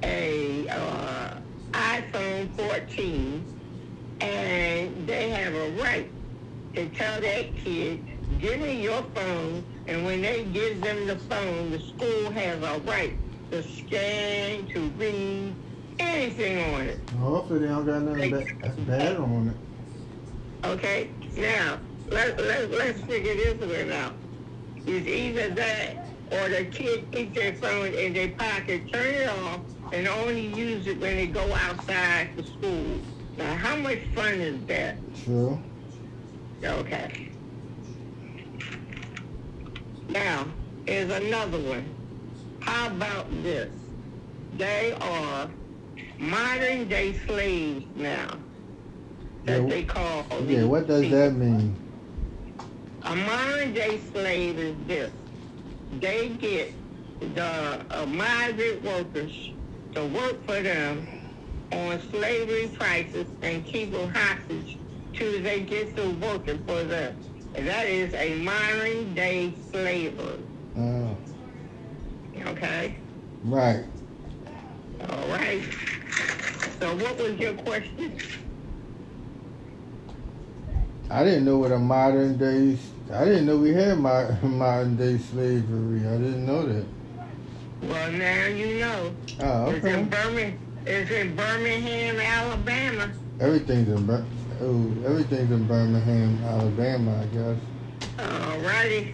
a 0.03 0.69
uh, 0.69 1.39
iPhone 1.73 2.55
14, 2.57 3.60
and 4.21 5.07
they 5.07 5.31
have 5.31 5.55
a 5.55 5.71
right 5.83 6.11
to 6.75 6.89
tell 6.91 7.21
that 7.21 7.57
kid, 7.57 8.05
give 8.39 8.61
me 8.61 8.83
your 8.83 9.03
phone, 9.15 9.65
and 9.87 10.05
when 10.05 10.23
they 10.23 10.45
give 10.45 10.81
them 10.81 11.07
the 11.07 11.17
phone, 11.17 11.71
the 11.71 11.81
school 11.81 12.31
has 12.31 12.63
a 12.63 12.81
right 12.81 13.15
to 13.51 13.63
scan, 13.63 14.67
to 14.69 14.89
read, 14.91 15.55
anything 15.99 16.75
on 16.75 16.83
it. 16.83 17.11
Hopefully 17.19 17.61
they 17.61 17.67
don't 17.67 17.85
got 17.85 18.03
nothing 18.03 18.31
bad, 18.31 18.47
that's 18.63 18.77
bad 18.81 19.17
on 19.17 19.49
it. 19.49 20.67
Okay? 20.67 21.11
Now, 21.37 21.79
let, 22.09 22.39
let, 22.39 22.71
let's 22.71 23.01
figure 23.03 23.35
this 23.35 23.61
one 23.61 23.93
out. 23.93 24.15
It's 24.87 25.07
either 25.07 25.51
that 25.55 26.07
or 26.33 26.49
the 26.49 26.65
kid 26.67 27.11
keeps 27.11 27.35
their 27.35 27.55
phone 27.55 27.93
in 27.93 28.13
their 28.13 28.31
pocket, 28.31 28.93
turn 28.93 29.15
it 29.15 29.29
off, 29.29 29.61
and 29.93 30.07
only 30.07 30.47
use 30.47 30.87
it 30.87 31.01
when 31.01 31.17
they 31.17 31.27
go 31.27 31.53
outside 31.55 32.37
to 32.37 32.45
school. 32.45 33.01
Now, 33.41 33.55
how 33.57 33.77
much 33.77 34.01
fun 34.15 34.35
is 34.35 34.67
that? 34.67 34.97
True. 35.25 35.59
Okay. 36.63 37.11
Now, 40.11 40.47
is 40.87 41.11
another 41.11 41.59
one. 41.59 41.87
How 42.61 42.89
about 42.89 43.31
this? 43.43 43.71
They 44.59 44.93
are 45.01 45.49
modern 46.19 46.87
day 46.89 47.15
slaves 47.27 47.87
now. 47.97 48.37
That 49.47 49.63
Yeah, 49.63 49.69
they 49.69 49.85
call 49.85 50.27
Yeah, 50.47 50.65
what 50.65 50.87
does 50.87 51.01
people. 51.05 51.19
that 51.19 51.33
mean? 51.33 51.75
A 53.05 53.17
modern 53.17 53.73
day 53.73 54.01
slave 54.13 54.59
is 54.59 54.77
this. 54.87 55.11
They 55.99 56.29
get 56.29 56.75
the 57.35 57.81
uh, 57.91 58.05
migrant 58.05 58.85
workers 58.85 59.51
to 59.95 60.05
work 60.09 60.45
for 60.45 60.61
them 60.61 61.07
on 61.73 62.01
slavery 62.11 62.69
prices 62.69 63.27
and 63.43 63.65
keep 63.65 63.93
them 63.93 64.11
hostage 64.13 64.77
till 65.15 65.41
they 65.43 65.61
get 65.61 65.97
to 65.97 66.11
working 66.15 66.59
for 66.67 66.83
them. 66.85 67.15
And 67.55 67.67
that 67.67 67.87
is 67.87 68.13
a 68.15 68.35
modern 68.37 69.15
day 69.15 69.53
slavery. 69.73 70.39
Oh, 70.77 71.17
Okay? 72.47 72.95
right. 73.45 73.85
All 75.09 75.29
right. 75.29 75.63
So 76.81 76.97
what 76.97 77.19
was 77.19 77.39
your 77.39 77.55
question? 77.55 78.13
I 81.11 81.25
didn't 81.25 81.45
know 81.45 81.59
what 81.59 81.73
a 81.73 81.79
modern 81.79 82.39
day. 82.39 82.79
I 83.13 83.25
didn't 83.25 83.47
know 83.47 83.57
we 83.57 83.73
had 83.75 83.99
mo- 83.99 84.37
modern 84.43 84.97
day 84.97 85.19
slavery. 85.19 86.07
I 86.07 86.13
didn't 86.19 86.47
know 86.47 86.67
that. 86.67 86.85
Well, 87.83 88.13
now 88.13 88.47
you 88.47 88.79
know. 88.79 89.15
Oh, 89.41 89.71
It's 89.71 89.85
okay. 89.85 89.99
in 90.01 90.09
Birmingham. 90.09 90.59
It's 90.87 91.11
in 91.11 91.37
Birmingham, 91.37 92.19
Alabama. 92.19 93.13
Everything's 93.39 93.89
in 93.89 94.07
Bir- 94.07 94.25
oh, 94.63 94.93
everything's 95.05 95.51
in 95.51 95.67
Birmingham, 95.67 96.43
Alabama. 96.45 97.21
I 97.21 97.27
guess. 97.27 97.57
Alrighty. 98.17 99.13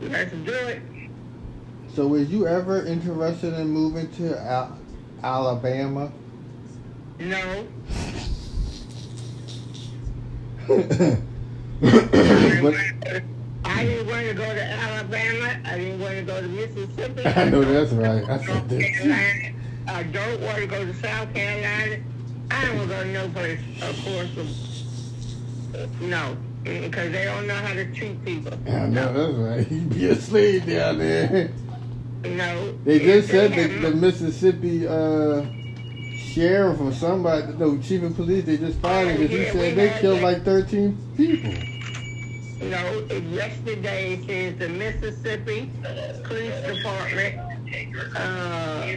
Let's 0.00 0.32
do 0.32 0.52
it. 0.52 0.82
So, 1.94 2.06
was 2.08 2.30
you 2.30 2.46
ever 2.46 2.84
interested 2.84 3.54
in 3.54 3.68
moving 3.68 4.10
to 4.16 4.38
Al- 4.40 4.78
Alabama? 5.22 6.12
No. 7.18 7.66
but 12.62 13.22
I 13.76 13.84
didn't 13.84 14.06
want 14.06 14.26
to 14.26 14.34
go 14.34 14.54
to 14.54 14.62
Alabama 14.62 15.60
I, 15.64 15.76
didn't 15.78 16.00
want 16.00 16.14
to 16.14 16.22
go 16.22 16.40
to 16.40 16.48
Mississippi. 16.48 17.26
I 17.26 17.50
know 17.50 17.62
that's 17.62 17.92
right. 17.92 18.24
I 18.24 18.38
said 18.38 18.48
North 18.48 18.68
that. 18.68 18.80
Carolina. 18.80 19.54
I 19.88 20.02
don't 20.04 20.40
want 20.40 20.56
to 20.56 20.66
go 20.66 20.84
to 20.84 20.94
South 20.94 21.34
Carolina. 21.34 22.02
I 22.50 22.64
don't 22.64 22.76
want 22.78 22.90
to 22.90 22.96
go 22.96 23.02
to 23.02 23.12
no 23.12 23.28
place, 23.28 23.60
of 23.82 24.04
course. 24.04 24.84
No, 26.00 26.36
because 26.64 27.12
they 27.12 27.24
don't 27.26 27.46
know 27.46 27.54
how 27.54 27.74
to 27.74 27.92
treat 27.92 28.24
people. 28.24 28.54
I 28.66 28.86
know 28.86 29.12
that's 29.12 29.34
right. 29.34 29.70
You 29.70 29.80
be 29.82 30.06
a 30.06 30.14
slave 30.14 30.66
down 30.66 30.98
there. 30.98 31.50
No. 32.24 32.72
They 32.84 32.98
just 32.98 33.28
said 33.28 33.52
that 33.52 33.82
the 33.82 33.90
Mississippi 33.90 34.86
uh, 34.86 35.44
sheriff 36.16 36.80
or 36.80 36.92
somebody, 36.92 37.52
no 37.58 37.78
chief 37.78 38.02
of 38.04 38.16
police, 38.16 38.44
they 38.44 38.56
just 38.56 38.78
fired 38.78 39.08
him 39.08 39.22
because 39.22 39.36
he 39.36 39.44
said 39.58 39.76
they 39.76 40.00
killed 40.00 40.20
that. 40.20 40.22
like 40.24 40.44
13 40.44 40.96
people. 41.16 41.75
No, 42.60 43.04
yesterday 43.10 44.14
it 44.14 44.26
says 44.26 44.58
the 44.58 44.68
Mississippi 44.68 45.70
Police 46.24 46.60
Department 46.66 47.34
uh, 48.16 48.96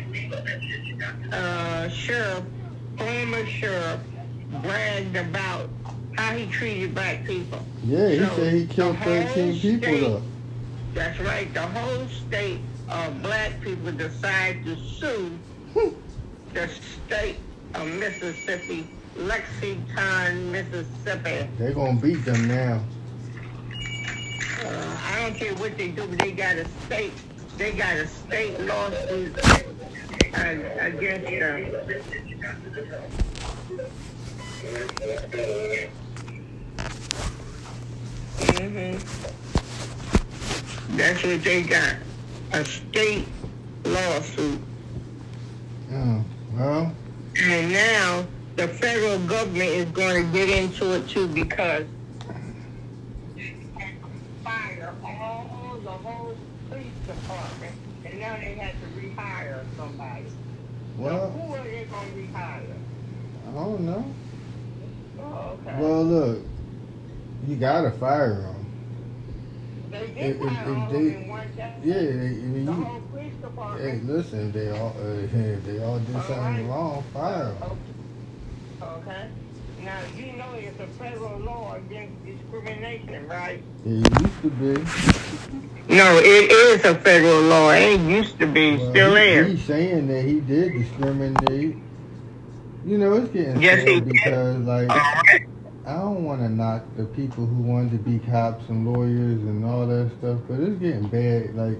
uh, 1.31 1.89
sheriff, 1.89 2.43
former 2.97 3.45
sheriff, 3.45 3.99
bragged 4.61 5.15
about 5.17 5.69
how 6.17 6.35
he 6.35 6.45
treated 6.47 6.95
black 6.95 7.25
people. 7.25 7.59
Yeah, 7.85 8.09
he 8.09 8.19
So, 8.19 8.35
said 8.35 8.53
he 8.53 8.65
killed 8.67 8.97
13 8.99 9.59
people 9.59 9.87
state- 9.87 10.01
though. 10.01 10.23
That's 10.93 11.19
right. 11.19 11.53
The 11.53 11.61
whole 11.61 12.07
state 12.07 12.61
of 12.89 13.21
black 13.21 13.61
people 13.61 13.91
decided 13.91 14.65
to 14.65 14.75
sue 14.75 15.37
the 16.53 16.67
state 16.67 17.37
of 17.75 17.87
Mississippi, 17.87 18.87
Lexington, 19.15 20.51
Mississippi. 20.51 21.47
They're 21.57 21.73
gonna 21.73 21.99
beat 22.01 22.25
them 22.25 22.47
now. 22.47 22.81
Uh, 24.41 24.97
I 25.05 25.21
don't 25.21 25.35
care 25.35 25.53
what 25.55 25.77
they 25.77 25.89
do, 25.89 26.07
but 26.07 26.19
they 26.19 26.31
got 26.31 26.55
a 26.57 26.65
state, 26.85 27.13
they 27.57 27.71
got 27.73 27.95
a 27.97 28.07
state 28.07 28.59
lawsuit 28.61 29.37
uh, 30.35 30.55
against 30.79 31.25
them. 31.27 31.75
hmm 38.41 38.97
That's 40.97 41.23
what 41.23 41.43
they 41.43 41.63
got, 41.63 41.95
a 42.53 42.65
state 42.65 43.27
lawsuit. 43.85 44.59
Oh, 45.91 46.23
well, 46.55 46.93
And 47.41 47.71
now 47.71 48.25
the 48.55 48.67
federal 48.67 49.19
government 49.19 49.69
is 49.69 49.85
going 49.91 50.25
to 50.25 50.31
get 50.33 50.49
into 50.49 50.93
it 50.95 51.07
too 51.07 51.27
because 51.27 51.85
they 53.35 53.55
had 53.77 53.93
to 54.01 54.07
fire 54.43 54.93
all 55.03 55.77
the 55.83 55.89
whole 55.89 56.35
police 56.69 56.93
department, 57.07 57.68
and 58.05 58.19
now 58.19 58.35
they 58.37 58.55
have 58.55 58.75
to 58.81 58.87
rehire 58.99 59.63
somebody. 59.77 60.23
So 60.97 61.03
well, 61.03 61.29
who 61.31 61.53
are 61.55 61.63
they 61.63 61.85
going 61.85 62.11
to 62.11 62.37
rehire? 62.37 62.61
I 63.47 63.51
don't 63.53 63.81
know. 63.81 64.13
Oh, 65.19 65.57
okay. 65.65 65.75
Well, 65.79 66.03
look, 66.03 66.39
you 67.47 67.55
gotta 67.55 67.91
fire 67.91 68.41
them. 68.41 68.65
they 69.91 69.97
if- 69.99 70.15
did 70.15 70.35
if- 70.35 70.39
fire 70.41 70.61
if 70.61 70.77
all 70.77 70.83
of 70.85 70.91
they- 70.91 71.09
them 71.09 71.21
in 71.23 71.29
one 71.29 71.47
day. 71.55 71.73
Yeah, 71.83 71.93
they, 71.93 72.09
I 72.09 72.13
mean, 72.13 72.65
The 72.65 72.71
you, 72.71 72.83
whole 72.83 73.01
police 73.11 73.33
department. 73.41 73.81
hey, 74.07 74.13
listen, 74.13 74.51
they 74.51 74.69
all, 74.71 74.93
uh, 74.99 75.03
if 75.23 75.65
they 75.65 75.79
all 75.83 75.99
did 76.07 76.15
All 76.15 76.21
something 76.21 76.43
right. 76.43 76.65
wrong, 76.69 77.03
fire 77.13 77.43
them. 77.45 77.63
Okay. 78.81 79.01
Okay. 79.09 79.27
Now 79.83 79.99
you 80.17 80.33
know 80.33 80.53
it's 80.55 80.79
a 80.79 80.87
federal 80.87 81.37
law 81.39 81.75
against 81.75 82.25
discrimination, 82.25 83.27
right? 83.27 83.63
It 83.85 84.21
used 84.21 84.41
to 84.41 84.49
be. 84.49 85.95
No, 85.95 86.17
it 86.17 86.51
is 86.51 86.85
a 86.85 86.95
federal 86.95 87.41
law. 87.41 87.71
It 87.71 87.99
used 88.01 88.37
to 88.39 88.45
be, 88.47 88.77
Well, 88.77 88.89
still 88.91 89.15
he- 89.15 89.23
is. 89.23 89.47
He's 89.57 89.65
saying 89.65 90.07
that 90.07 90.23
he 90.23 90.39
did 90.41 90.73
discriminate. 90.73 91.77
You 92.85 92.97
know, 92.97 93.13
it's 93.13 93.29
getting 93.29 93.59
Yes, 93.61 93.79
he 93.83 93.95
sad 93.95 94.05
did. 94.05 94.13
because, 94.13 94.57
like. 94.65 94.89
I 95.85 95.93
don't 95.93 96.23
want 96.23 96.41
to 96.41 96.49
knock 96.49 96.83
the 96.97 97.05
people 97.05 97.47
who 97.47 97.63
wanted 97.63 97.91
to 97.93 97.97
be 97.97 98.19
cops 98.19 98.69
and 98.69 98.85
lawyers 98.85 99.41
and 99.41 99.65
all 99.65 99.87
that 99.87 100.11
stuff, 100.19 100.37
but 100.47 100.59
it's 100.59 100.77
getting 100.79 101.07
bad. 101.07 101.55
Like, 101.55 101.77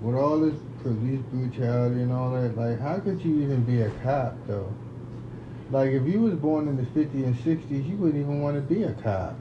with 0.00 0.14
all 0.14 0.38
this 0.38 0.54
police 0.84 1.20
brutality 1.32 2.02
and 2.02 2.12
all 2.12 2.30
that, 2.32 2.56
like, 2.56 2.78
how 2.78 2.98
could 3.00 3.20
you 3.24 3.40
even 3.42 3.64
be 3.64 3.82
a 3.82 3.90
cop, 4.04 4.36
though? 4.46 4.72
Like, 5.70 5.90
if 5.90 6.06
you 6.06 6.20
was 6.20 6.34
born 6.34 6.66
in 6.68 6.76
the 6.76 6.82
50s 6.84 7.12
and 7.24 7.34
60s, 7.36 7.88
you 7.88 7.96
wouldn't 7.96 8.20
even 8.20 8.40
want 8.40 8.56
to 8.56 8.62
be 8.62 8.84
a 8.84 8.92
cop. 8.94 9.34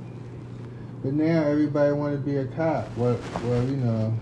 But 1.03 1.13
now 1.13 1.43
everybody 1.43 1.93
want 1.93 2.13
to 2.13 2.19
be 2.19 2.37
a 2.37 2.45
cop. 2.47 2.95
Well, 2.97 3.17
well, 3.43 3.63
you 3.63 3.77
know. 3.77 4.13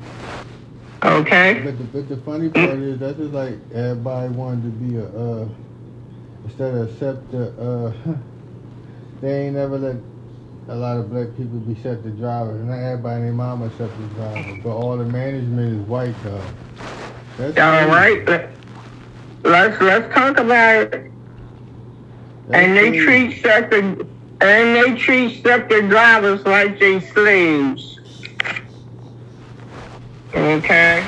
Okay. 1.04 1.62
But 1.64 1.78
the, 1.78 1.84
but 1.86 2.10
the 2.10 2.18
funny 2.18 2.50
part 2.50 2.78
is 2.80 3.00
that's 3.00 3.18
just 3.18 3.34
like 3.34 3.56
everybody 3.74 4.30
wanted 4.34 4.64
to 4.64 4.70
be 4.70 4.98
a 4.98 5.06
uh 5.06 5.48
instead 6.46 6.74
of 6.76 6.90
accept 6.92 7.32
the 7.32 7.50
uh 7.62 7.94
they 9.22 9.46
ain't 9.48 9.56
never 9.56 9.78
let 9.78 9.96
a 10.68 10.76
lot 10.76 10.98
of 10.98 11.12
black 11.12 11.28
people 11.38 11.60
be 11.60 11.76
SEPTA 11.76 12.10
drivers. 12.18 12.64
Not 12.66 12.80
everybody 12.80 13.16
and 13.18 13.26
their 13.26 13.34
mama 13.34 13.70
SEPTA 13.78 14.04
driver, 14.16 14.56
but 14.64 14.70
all 14.76 14.98
the 14.98 15.06
management 15.06 15.82
is 15.82 15.88
white 15.88 16.16
though. 16.24 16.42
That's 17.38 17.58
All 17.58 17.72
crazy. 17.86 17.92
right. 17.92 18.28
let- 18.28 18.52
Let's 19.44 19.80
let's 19.80 20.12
talk 20.14 20.40
about 20.40 20.92
And 22.52 22.78
they 22.78 22.98
treat 22.98 23.42
SEPTA 23.42 24.08
and 24.42 24.76
they 24.76 24.96
treat 24.96 25.44
SEPTA 25.44 25.90
drivers 25.90 26.46
like 26.46 26.80
they 26.80 27.00
slaves. 27.00 28.00
Okay. 30.34 31.08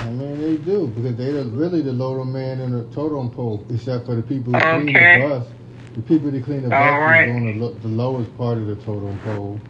I 0.00 0.10
mean 0.10 0.40
they 0.40 0.56
do 0.56 0.88
because 0.88 1.16
they 1.16 1.28
are 1.28 1.44
really 1.44 1.82
the 1.82 1.92
lower 1.92 2.24
man 2.24 2.60
in 2.60 2.72
the 2.72 2.84
totem 2.94 3.30
pole, 3.30 3.64
except 3.70 4.06
for 4.06 4.14
the 4.14 4.22
people 4.22 4.52
who 4.52 4.60
clean 4.60 4.86
the 4.86 5.28
bus. 5.28 5.46
The 5.94 6.02
people 6.02 6.30
that 6.30 6.44
clean 6.44 6.62
the 6.62 6.70
bus 6.70 6.78
All 6.78 7.00
right. 7.00 7.28
is 7.28 7.36
on 7.36 7.58
the, 7.58 7.80
the 7.80 7.88
lowest 7.88 8.36
part 8.38 8.58
of 8.58 8.66
the 8.66 8.76
totem 8.76 9.18
pole. 9.20 9.60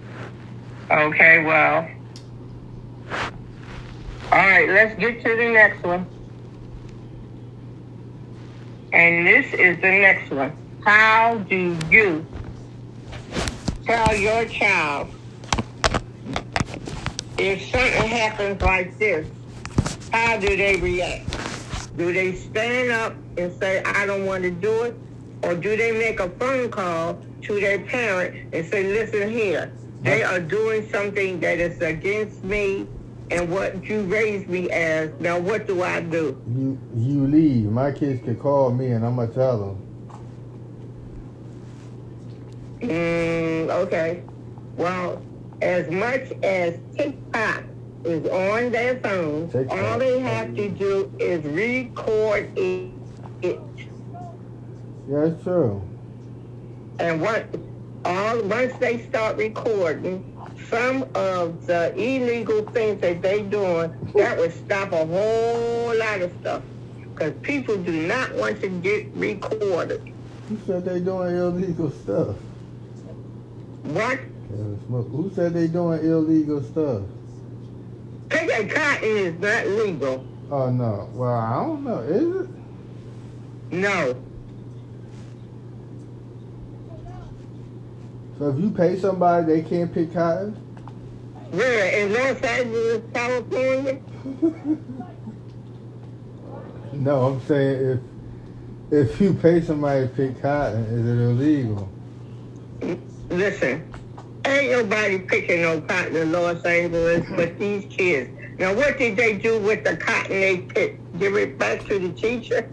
Okay, 0.90 1.44
well. 1.44 1.88
All 4.30 4.38
right, 4.38 4.68
let's 4.68 4.98
get 4.98 5.22
to 5.22 5.36
the 5.36 5.48
next 5.50 5.82
one. 5.82 6.06
And 8.92 9.26
this 9.26 9.52
is 9.52 9.76
the 9.78 9.90
next 9.90 10.30
one. 10.30 10.56
How 10.84 11.38
do 11.48 11.78
you 11.90 12.26
tell 13.86 14.16
your 14.16 14.46
child 14.46 15.08
if 17.38 17.62
something 17.70 18.08
happens 18.08 18.60
like 18.62 18.98
this, 18.98 19.28
how 20.12 20.38
do 20.38 20.56
they 20.56 20.76
react? 20.80 21.96
Do 21.96 22.12
they 22.12 22.34
stand 22.34 22.90
up 22.90 23.14
and 23.38 23.52
say, 23.60 23.80
I 23.84 24.06
don't 24.06 24.26
want 24.26 24.42
to 24.42 24.50
do 24.50 24.82
it? 24.82 24.96
Or 25.44 25.54
do 25.54 25.76
they 25.76 25.92
make 25.92 26.18
a 26.18 26.28
phone 26.30 26.68
call 26.68 27.16
to 27.42 27.60
their 27.60 27.78
parent 27.80 28.52
and 28.52 28.66
say, 28.68 28.82
listen 28.82 29.30
here, 29.30 29.72
they 30.00 30.24
are 30.24 30.40
doing 30.40 30.88
something 30.90 31.38
that 31.40 31.60
is 31.60 31.80
against 31.80 32.42
me 32.42 32.88
and 33.30 33.48
what 33.48 33.84
you 33.84 34.02
raised 34.02 34.48
me 34.48 34.68
as. 34.70 35.10
Now, 35.20 35.38
what 35.38 35.68
do 35.68 35.84
I 35.84 36.00
do? 36.00 36.40
You 36.56 36.78
you 36.94 37.26
leave. 37.28 37.70
My 37.70 37.92
kids 37.92 38.22
can 38.24 38.36
call 38.36 38.72
me 38.72 38.88
and 38.88 39.06
I'm 39.06 39.14
gonna 39.14 39.32
tell 39.32 39.58
them. 39.58 39.91
Mm, 42.82 43.70
okay. 43.70 44.22
Well, 44.76 45.22
as 45.60 45.88
much 45.90 46.32
as 46.42 46.78
TikTok 46.96 47.62
is 48.04 48.28
on 48.28 48.72
their 48.72 48.98
phone, 48.98 49.48
TikTok. 49.48 49.78
all 49.78 49.98
they 49.98 50.18
have 50.18 50.54
to 50.56 50.68
do 50.68 51.12
is 51.20 51.44
record 51.44 52.50
it. 52.58 52.90
it. 53.42 53.60
Yeah, 55.08 55.26
it's 55.26 55.44
true. 55.44 55.80
And 56.98 57.20
what 57.20 57.46
all 58.04 58.42
once 58.42 58.72
they 58.80 59.06
start 59.06 59.36
recording, 59.36 60.24
some 60.68 61.06
of 61.14 61.64
the 61.66 61.94
illegal 61.96 62.62
things 62.66 63.00
that 63.00 63.22
they 63.22 63.42
doing, 63.42 63.94
that 64.16 64.36
would 64.38 64.52
stop 64.52 64.92
a 64.92 65.06
whole 65.06 65.96
lot 65.96 66.20
of 66.20 66.32
stuff. 66.40 66.62
Because 67.14 67.34
people 67.42 67.76
do 67.76 68.06
not 68.08 68.34
want 68.34 68.60
to 68.60 68.68
get 68.68 69.14
recorded. 69.14 70.00
Who 70.48 70.58
said 70.66 70.84
they 70.84 70.98
doing 70.98 71.36
illegal 71.36 71.92
stuff? 71.92 72.36
What? 73.82 74.20
Who 74.88 75.30
said 75.34 75.54
they 75.54 75.66
doing 75.66 76.04
illegal 76.04 76.62
stuff? 76.62 77.02
Picking 78.28 78.68
cotton 78.68 79.04
is 79.04 79.40
not 79.40 79.66
legal. 79.66 80.24
Oh 80.50 80.70
no. 80.70 81.08
Well, 81.14 81.32
I 81.32 81.64
don't 81.64 81.84
know. 81.84 81.98
Is 82.00 82.42
it? 82.42 82.48
No. 83.72 84.22
So 88.38 88.50
if 88.50 88.60
you 88.60 88.70
pay 88.70 88.98
somebody, 88.98 89.46
they 89.46 89.62
can't 89.62 89.92
pick 89.92 90.12
cotton. 90.12 90.52
Where? 91.50 92.00
In 92.00 92.12
Los 92.12 92.40
Angeles, 92.42 93.02
California? 93.12 94.00
no, 96.92 97.26
I'm 97.26 97.40
saying 97.42 98.00
if 98.90 98.92
if 98.92 99.20
you 99.20 99.34
pay 99.34 99.60
somebody 99.60 100.06
to 100.06 100.14
pick 100.14 100.40
cotton, 100.40 100.84
is 100.84 101.06
it 101.06 101.18
illegal? 101.22 101.88
Mm. 102.80 103.11
Listen, 103.32 103.82
ain't 104.44 104.72
nobody 104.72 105.18
picking 105.18 105.62
no 105.62 105.80
cotton 105.80 106.16
in 106.16 106.32
Los 106.32 106.62
Angeles 106.64 107.26
but 107.34 107.58
these 107.58 107.84
kids. 107.86 108.30
Now, 108.58 108.74
what 108.74 108.98
did 108.98 109.16
they 109.16 109.38
do 109.38 109.58
with 109.58 109.84
the 109.84 109.96
cotton 109.96 110.38
they 110.40 110.58
picked? 110.58 111.18
Give 111.18 111.34
it 111.36 111.58
back 111.58 111.80
to 111.86 111.98
the 111.98 112.10
teacher? 112.12 112.70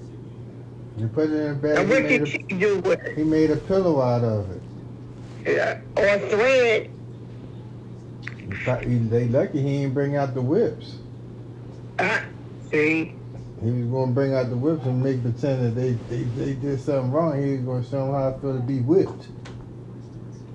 You 0.98 1.08
put 1.08 1.30
it 1.30 1.34
in 1.34 1.52
a 1.52 1.56
bag. 1.56 1.78
And 1.78 1.90
what 1.90 2.04
did 2.04 2.24
a, 2.24 2.26
she 2.26 2.40
do 2.40 2.80
with 2.80 3.00
it? 3.00 3.18
he 3.18 3.24
made 3.24 3.52
a 3.52 3.56
pillow 3.56 4.02
out 4.02 4.24
of 4.26 4.52
it. 4.52 4.62
Yeah. 5.46 5.80
Or 5.96 6.20
thread? 6.28 6.90
He 8.50 8.56
thought- 8.66 8.84
he- 8.84 8.98
They 8.98 9.28
lucky 9.30 9.62
he 9.62 9.78
didn't 9.80 9.94
bring 9.94 10.18
out 10.18 10.34
the 10.34 10.42
whips. 10.42 10.98
Uh, 12.00 12.20
see? 12.70 13.16
He 13.64 13.72
was 13.72 13.88
going 13.88 14.10
to 14.10 14.14
bring 14.14 14.34
out 14.34 14.50
the 14.50 14.58
whips 14.58 14.86
and 14.86 15.02
make 15.02 15.22
pretend 15.22 15.66
that 15.66 15.80
they, 15.80 15.92
they, 16.10 16.24
they 16.24 16.54
did 16.54 16.82
something 16.82 17.12
wrong. 17.12 17.42
He 17.42 17.52
was 17.54 17.62
going 17.62 17.84
to 17.84 17.90
show 17.90 18.06
them 18.06 18.14
how 18.14 18.32
to 18.54 18.60
be 18.60 18.80
whipped. 18.82 19.28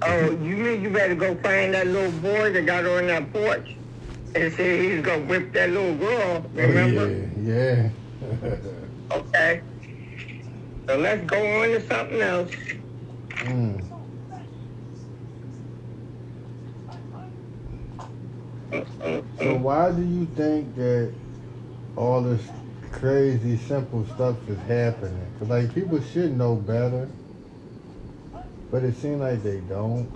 Oh, 0.07 0.31
you 0.31 0.57
mean 0.57 0.83
you 0.83 0.91
better 0.91 1.15
go 1.15 1.35
find 1.37 1.73
that 1.75 1.87
little 1.87 2.13
boy 2.21 2.53
that 2.53 2.67
got 2.67 2.85
on 2.87 3.07
that 3.07 3.33
porch 3.33 3.77
and 4.35 4.53
say 4.53 4.91
he's 4.91 5.03
gonna 5.05 5.25
whip 5.25 5.53
that 5.55 5.71
little 5.71 5.95
girl, 5.95 6.45
remember? 6.55 7.03
Oh, 7.03 7.41
yeah, 7.41 7.89
yeah. 8.21 8.57
Okay. 9.13 9.63
So 10.89 10.99
let's 10.99 11.25
go 11.27 11.63
on 11.63 11.69
to 11.69 11.87
something 11.87 12.21
else. 12.21 12.51
mm. 13.31 13.81
So 19.39 19.57
why 19.57 19.93
do 19.93 20.03
you 20.03 20.27
think 20.37 20.75
that 20.77 21.13
all 21.97 22.23
this 22.23 22.43
crazy 22.93 23.57
simple 23.57 24.05
stuff 24.15 24.37
is 24.49 24.59
happening? 24.67 25.27
Cause 25.39 25.49
like 25.49 25.75
people 25.75 26.01
should 26.03 26.37
know 26.37 26.57
better, 26.57 27.09
but 28.75 28.83
it 28.83 28.97
seems 28.97 29.21
like 29.21 29.41
they 29.45 29.61
don't 29.69 30.11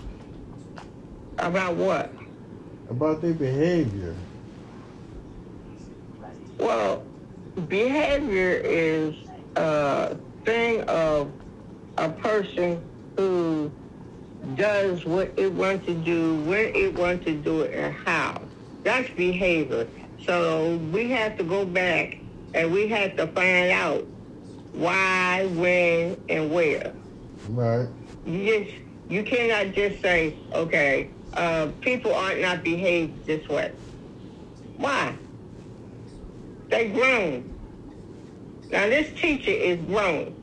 About 1.38 1.76
what? 1.76 2.12
about 2.90 3.22
their 3.22 3.32
behavior. 3.32 4.16
Well, 6.58 7.04
behavior 7.68 8.60
is 8.64 9.14
a 9.54 10.16
thing 10.44 10.82
of 10.88 11.30
a 11.98 12.08
person 12.08 12.82
who 13.16 13.70
does 14.56 15.04
what 15.04 15.32
it 15.36 15.52
wants 15.52 15.86
to 15.86 15.94
do, 15.94 16.42
when 16.42 16.74
it 16.74 16.98
wants 16.98 17.26
to 17.26 17.34
do 17.34 17.60
it, 17.60 17.74
and 17.74 17.94
how. 17.94 18.40
That's 18.82 19.08
behavior. 19.10 19.86
So 20.26 20.78
we 20.92 21.10
have 21.10 21.38
to 21.38 21.44
go 21.44 21.64
back 21.64 22.18
and 22.54 22.72
we 22.72 22.88
have 22.88 23.14
to 23.18 23.28
find 23.28 23.70
out 23.70 24.04
why, 24.72 25.46
when, 25.46 26.20
and 26.28 26.50
where. 26.52 26.92
Right. 27.50 27.86
You 28.28 28.44
just 28.44 28.76
you 29.08 29.22
cannot 29.22 29.74
just 29.74 30.02
say, 30.02 30.36
okay, 30.52 31.08
uh, 31.32 31.68
people 31.80 32.14
aren't 32.14 32.42
not 32.42 32.62
behave 32.62 33.24
this 33.24 33.48
way. 33.48 33.72
Why? 34.76 35.14
They 36.68 36.90
grown. 36.90 37.48
Now 38.70 38.86
this 38.86 39.18
teacher 39.18 39.50
is 39.50 39.80
grown. 39.86 40.34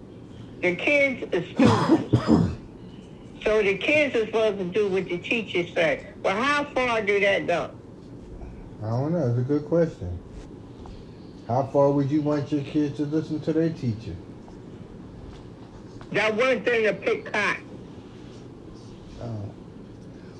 The 0.62 0.76
kids 0.76 1.24
are 1.32 1.44
students. 1.44 2.18
so 3.44 3.62
the 3.62 3.78
kids 3.78 4.16
are 4.16 4.26
supposed 4.26 4.58
to 4.58 4.66
do 4.66 4.88
what 4.88 5.06
the 5.06 5.20
teacher 5.20 5.68
say. 5.68 6.08
Well, 6.24 6.42
how 6.42 6.64
far 6.64 7.04
do 7.04 7.20
that 7.20 7.46
go? 7.46 7.70
I 8.82 8.90
don't 8.90 9.14
know. 9.14 9.28
It's 9.28 9.38
a 9.38 9.42
good 9.42 9.66
question. 9.66 10.18
How 11.48 11.68
far 11.68 11.92
would 11.92 12.10
you 12.10 12.24
want 12.24 12.52
your 12.52 12.64
kids 12.64 12.98
to 12.98 13.04
listen 13.04 13.40
to 13.42 13.54
their 13.54 13.70
teacher? 13.70 14.16
That 16.14 16.36
one 16.36 16.64
thing 16.64 16.86
to 16.86 16.94
pick 16.94 17.32
cotton. 17.32 17.65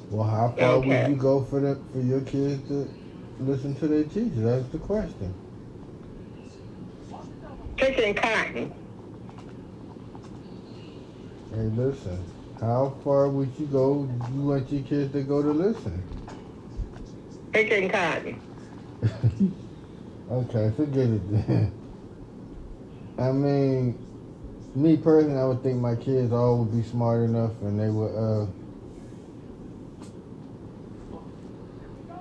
Well, 0.10 0.28
how 0.28 0.50
far 0.58 0.78
Okay. 0.78 0.88
would 0.88 1.08
you 1.08 1.16
go 1.16 1.44
for 1.44 1.60
the, 1.60 1.80
for 1.92 2.00
your 2.00 2.22
kids 2.22 2.68
to 2.70 2.88
listen 3.40 3.76
to 3.76 3.88
their 3.88 4.04
teacher? 4.04 4.42
That's 4.42 4.68
the 4.70 4.78
question. 4.80 5.34
Picking 7.78 8.14
cotton. 8.14 8.74
Hey, 11.52 11.70
listen. 11.76 12.24
How 12.60 12.94
far 13.04 13.30
would 13.30 13.50
you 13.60 13.66
go? 13.68 14.08
You 14.34 14.42
want 14.44 14.72
your 14.72 14.84
kids 14.84 15.12
to 15.14 15.24
go 15.24 15.42
to 15.42 15.52
listen? 15.52 16.02
Picking 17.52 17.90
cotton. 17.90 18.40
okay, 20.32 20.72
forget 20.76 21.10
it 21.10 21.32
then. 21.48 21.72
I 23.18 23.32
mean, 23.32 23.98
me 24.76 24.98
personally, 24.98 25.40
I 25.40 25.46
would 25.46 25.64
think 25.64 25.80
my 25.80 25.96
kids 25.96 26.32
all 26.32 26.60
would 26.60 26.72
be 26.76 26.84
smart 26.84 27.22
enough 27.24 27.52
and 27.62 27.80
they 27.80 27.90
would 27.90 28.14
uh 28.16 28.46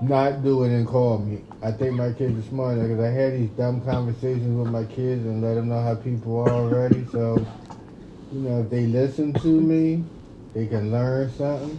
not 0.09 0.43
do 0.43 0.65
it 0.65 0.71
and 0.71 0.87
call 0.87 1.19
me. 1.19 1.43
I 1.63 1.73
think 1.73 1.95
my 1.95 2.13
kids 2.13 2.39
are 2.39 2.49
smart 2.49 2.81
because 2.81 3.01
I 3.01 3.11
had 3.11 3.35
these 3.35 3.51
dumb 3.51 3.81
conversations 3.83 4.59
with 4.59 4.69
my 4.69 4.85
kids 4.85 5.25
and 5.25 5.43
let 5.43 5.55
them 5.55 5.69
know 5.69 5.81
how 5.83 5.95
people 5.95 6.39
are 6.41 6.51
already. 6.51 7.07
So, 7.07 7.47
you 8.33 8.41
know, 8.41 8.61
if 8.61 8.71
they 8.71 8.87
listen 8.87 9.33
to 9.35 9.61
me, 9.61 10.05
they 10.53 10.67
can 10.67 10.91
learn 10.93 11.31
something. 11.31 11.79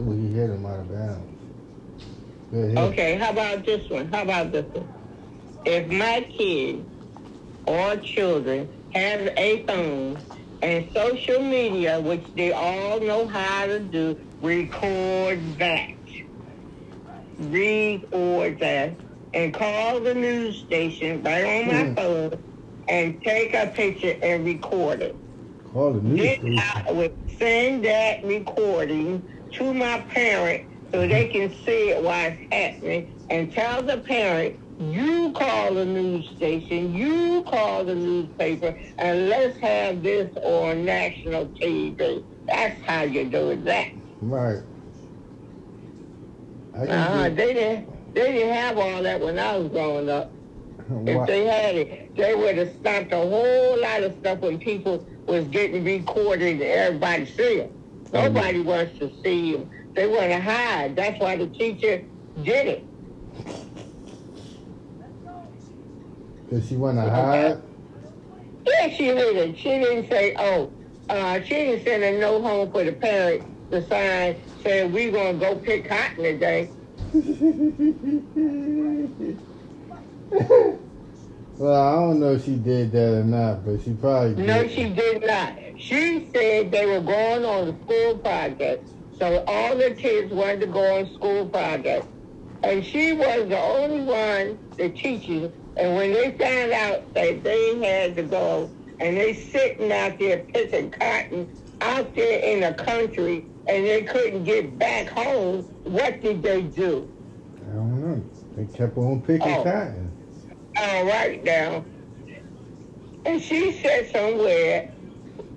Ooh, 0.00 0.34
hit 0.34 0.50
him 0.50 0.66
out 0.66 0.80
of 0.80 0.88
bounds. 0.90 2.78
Okay, 2.78 3.16
how 3.16 3.30
about 3.30 3.64
this 3.64 3.88
one? 3.90 4.08
How 4.12 4.22
about 4.22 4.52
this 4.52 4.66
one? 4.74 4.88
If 5.64 5.88
my 5.90 6.26
kids 6.36 6.88
or 7.66 7.96
children 7.96 8.68
have 8.90 9.20
a 9.36 9.64
phone 9.66 10.18
and 10.62 10.90
social 10.94 11.40
media, 11.42 12.00
which 12.00 12.24
they 12.34 12.52
all 12.52 13.00
know 13.00 13.28
how 13.28 13.66
to 13.66 13.78
do, 13.78 14.18
record 14.42 15.58
that. 15.58 15.99
Record 17.40 18.60
that. 18.60 19.00
And 19.34 19.54
call 19.54 20.00
the 20.00 20.14
news 20.14 20.58
station 20.60 21.22
right 21.22 21.44
on 21.44 21.68
my 21.68 21.86
Hmm. 21.86 21.94
phone 21.96 22.40
and 22.88 23.22
take 23.22 23.54
a 23.54 23.68
picture 23.68 24.16
and 24.22 24.44
record 24.44 25.02
it. 25.02 25.20
Call 25.64 25.94
the 25.94 26.00
news 26.02 26.20
Then 26.20 26.36
station. 26.36 26.64
I 26.86 26.92
would 26.92 27.16
send 27.38 27.84
that 27.84 28.24
recording 28.24 29.28
to 29.54 29.74
my 29.74 30.00
parent 30.00 30.64
so 30.92 31.06
they 31.06 31.28
can 31.28 31.52
see 31.52 31.90
it 31.90 32.02
while 32.02 32.32
it's 32.32 32.42
happening 32.50 33.10
and 33.30 33.52
tell 33.52 33.82
the 33.82 33.98
parent, 33.98 34.56
you 34.78 35.32
call 35.32 35.74
the 35.74 35.86
news 35.86 36.28
station, 36.34 36.94
you 36.94 37.44
call 37.48 37.84
the 37.84 37.94
newspaper, 37.94 38.76
and 38.98 39.28
let's 39.28 39.58
have 39.60 40.02
this 40.02 40.36
on 40.44 40.84
national 40.84 41.48
TV. 41.60 42.24
That's 42.48 42.80
how 42.86 43.02
you 43.02 43.30
do 43.30 43.56
that. 43.64 43.88
Right. 44.20 44.62
Can 46.74 47.34
They 47.34 47.54
didn't 47.54 48.14
they 48.14 48.32
didn't 48.32 48.54
have 48.54 48.78
all 48.78 49.02
that 49.02 49.20
when 49.20 49.38
I 49.38 49.56
was 49.56 49.68
growing 49.68 50.08
up. 50.08 50.32
If 51.06 51.26
they 51.28 51.44
had 51.46 51.76
it, 51.76 52.16
they 52.16 52.34
would 52.34 52.58
have 52.58 52.72
stopped 52.80 53.12
a 53.12 53.16
whole 53.16 53.80
lot 53.80 54.02
of 54.02 54.16
stuff 54.18 54.40
when 54.40 54.58
people 54.58 55.06
was 55.26 55.44
getting 55.46 55.84
recorded 55.84 56.54
and 56.54 56.62
everybody 56.62 57.26
see 57.26 57.58
them. 57.58 57.70
Nobody 58.12 58.60
wants 58.60 58.98
to 58.98 59.12
see 59.22 59.52
them. 59.52 59.70
They 59.94 60.08
want 60.08 60.32
to 60.32 60.40
hide. 60.40 60.96
That's 60.96 61.20
why 61.20 61.36
the 61.36 61.46
teacher 61.46 62.04
did 62.42 62.66
it. 62.66 62.84
does 66.50 66.68
she 66.68 66.76
want 66.76 66.98
to 66.98 67.08
hide? 67.08 67.62
Yeah, 68.66 68.88
she 68.90 69.06
didn't. 69.06 69.56
She 69.56 69.68
didn't 69.68 70.10
say, 70.10 70.34
oh, 70.38 70.72
uh, 71.08 71.40
she 71.42 71.54
didn't 71.54 71.84
send 71.84 72.02
a 72.02 72.18
note 72.18 72.42
home 72.42 72.72
for 72.72 72.82
the 72.82 72.92
parent 72.92 73.70
to 73.70 73.86
sign 73.86 74.36
saying 74.62 74.92
we 74.92 75.10
going 75.10 75.38
to 75.38 75.46
go 75.46 75.56
pick 75.56 75.88
cotton 75.88 76.22
today. 76.22 76.70
well, 81.58 81.82
I 81.82 81.94
don't 81.94 82.20
know 82.20 82.34
if 82.34 82.44
she 82.44 82.56
did 82.56 82.92
that 82.92 83.20
or 83.20 83.24
not, 83.24 83.64
but 83.64 83.82
she 83.82 83.92
probably 83.94 84.34
did. 84.34 84.46
No, 84.46 84.68
she 84.68 84.88
did 84.90 85.26
not. 85.26 85.54
She 85.78 86.28
said 86.32 86.70
they 86.70 86.86
were 86.86 87.00
going 87.00 87.44
on 87.44 87.68
a 87.68 87.84
school 87.84 88.18
project. 88.18 88.88
So 89.18 89.44
all 89.46 89.76
the 89.76 89.90
kids 89.90 90.32
wanted 90.32 90.60
to 90.60 90.66
go 90.66 90.98
on 90.98 91.12
school 91.14 91.46
project. 91.46 92.06
And 92.62 92.84
she 92.84 93.12
was 93.12 93.48
the 93.48 93.58
only 93.58 94.02
one, 94.02 94.58
the 94.76 94.90
teachers, 94.90 95.50
and 95.76 95.96
when 95.96 96.12
they 96.12 96.30
found 96.32 96.72
out 96.72 97.14
that 97.14 97.42
they 97.42 97.78
had 97.78 98.16
to 98.16 98.22
go, 98.22 98.70
and 98.98 99.16
they 99.16 99.32
sitting 99.32 99.90
out 99.90 100.18
there 100.18 100.40
picking 100.40 100.90
cotton 100.90 101.48
out 101.80 102.14
there 102.14 102.38
in 102.40 102.60
the 102.60 102.74
country, 102.74 103.46
and 103.70 103.86
they 103.86 104.02
couldn't 104.02 104.42
get 104.44 104.76
back 104.78 105.08
home, 105.08 105.62
what 105.84 106.20
did 106.20 106.42
they 106.42 106.62
do? 106.62 107.08
I 107.70 107.74
don't 107.74 108.00
know. 108.00 108.22
They 108.56 108.66
kept 108.76 108.98
on 108.98 109.22
picking 109.22 109.54
Oh. 109.54 109.62
cotton. 109.62 110.10
All 110.76 111.04
right 111.06 111.42
now. 111.44 111.84
And 113.24 113.40
she 113.40 113.72
sat 113.72 114.10
somewhere 114.10 114.90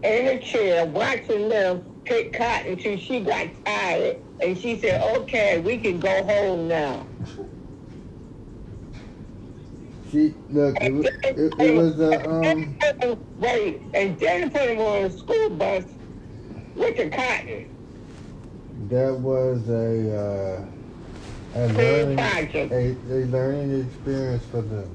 in 0.04 0.28
a 0.28 0.40
chair 0.40 0.86
watching 0.86 1.50
them 1.50 1.84
pick 2.06 2.34
cotton 2.34 2.78
till 2.78 2.98
she 2.98 3.22
got 3.22 3.48
tired. 3.66 4.18
And 4.44 4.58
she 4.58 4.80
said, 4.80 5.02
okay, 5.18 5.60
we 5.60 5.78
can 5.78 6.00
go 6.00 6.24
home 6.24 6.68
now. 6.68 7.08
She 10.12 10.36
look. 10.52 10.80
It, 10.84 10.92
wa- 10.94 11.04
it, 11.24 11.54
it 11.60 11.76
was 11.76 12.00
a 12.00 12.30
um. 12.30 12.76
Wait, 13.40 13.82
and 13.96 14.20
then 14.20 14.52
put 14.52 14.68
them 14.68 14.78
on 14.80 15.06
a 15.06 15.10
school 15.10 15.50
bus 15.52 15.86
with 16.76 16.98
the 16.98 17.10
cotton. 17.10 17.66
That 18.90 19.14
was 19.20 19.68
a 19.70 20.18
uh, 20.18 20.66
A 21.56 21.68
learning, 21.74 22.20
a, 22.20 22.96
a 23.10 23.26
learning 23.28 23.82
experience 23.82 24.44
for 24.52 24.62
them. 24.62 24.90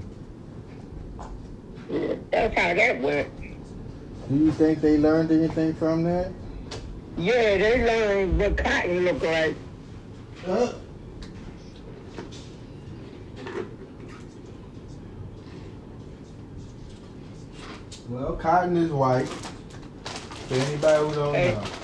Yeah, 1.91 2.15
that's 2.31 2.55
how 2.59 2.75
that 2.75 3.01
went. 3.01 3.29
Do 4.29 4.37
you 4.37 4.51
think 4.53 4.81
they 4.81 4.99
learned 4.99 5.31
anything 5.31 5.75
from 5.75 6.05
that? 6.05 6.31
Yeah, 7.17 7.57
they 7.57 7.85
learned 7.85 8.39
what 8.39 8.57
cotton 8.59 9.05
look 9.05 9.23
like. 9.23 9.57
Uh, 10.47 10.73
well, 18.09 18.35
cotton 18.35 18.77
is 18.77 18.91
white. 18.91 19.29
For 19.29 20.55
anybody 20.55 21.09
who 21.09 21.15
don't 21.15 21.35
Hey. 21.35 21.55
know. 21.55 21.78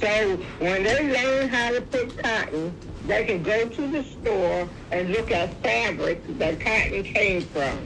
So 0.00 0.36
when 0.58 0.82
they 0.82 1.12
learn 1.12 1.48
how 1.48 1.72
to 1.72 1.80
pick 1.80 2.22
cotton, 2.22 2.74
they 3.04 3.24
can 3.24 3.42
go 3.42 3.68
to 3.68 3.86
the 3.90 4.02
store 4.04 4.68
and 4.90 5.10
look 5.10 5.30
at 5.30 5.62
fabric 5.62 6.26
that 6.38 6.60
cotton 6.60 7.02
came 7.04 7.42
from 7.42 7.78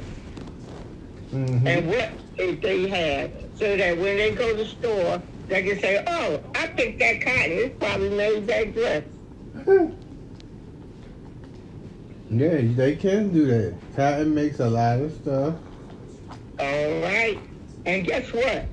hmm 1.31 1.67
and 1.67 1.89
what 1.89 2.11
they 2.37 2.89
have. 2.89 3.33
So 3.55 3.77
that 3.77 3.97
when 3.99 4.17
they 4.17 4.35
go 4.35 4.51
to 4.51 4.57
the 4.57 4.67
store, 4.67 5.23
they 5.49 5.63
can 5.63 5.79
say, 5.81 6.03
oh, 6.07 6.41
I 6.55 6.67
picked 6.69 6.99
that 7.01 7.21
cotton. 7.21 7.53
It 7.53 7.79
probably 7.79 8.11
made 8.11 8.47
that 8.49 8.75
dress. 8.75 9.05
yeah, 12.31 12.61
they 12.75 12.97
can 12.97 13.33
do 13.33 13.47
that. 13.47 13.75
Cotton 13.95 14.35
makes 14.35 14.61
a 14.61 14.69
lot 14.69 15.01
of 15.01 15.13
stuff. 15.15 15.55
All 16.59 17.01
right. 17.03 17.39
And 17.87 18.05
guess 18.07 18.33
what? 18.33 18.67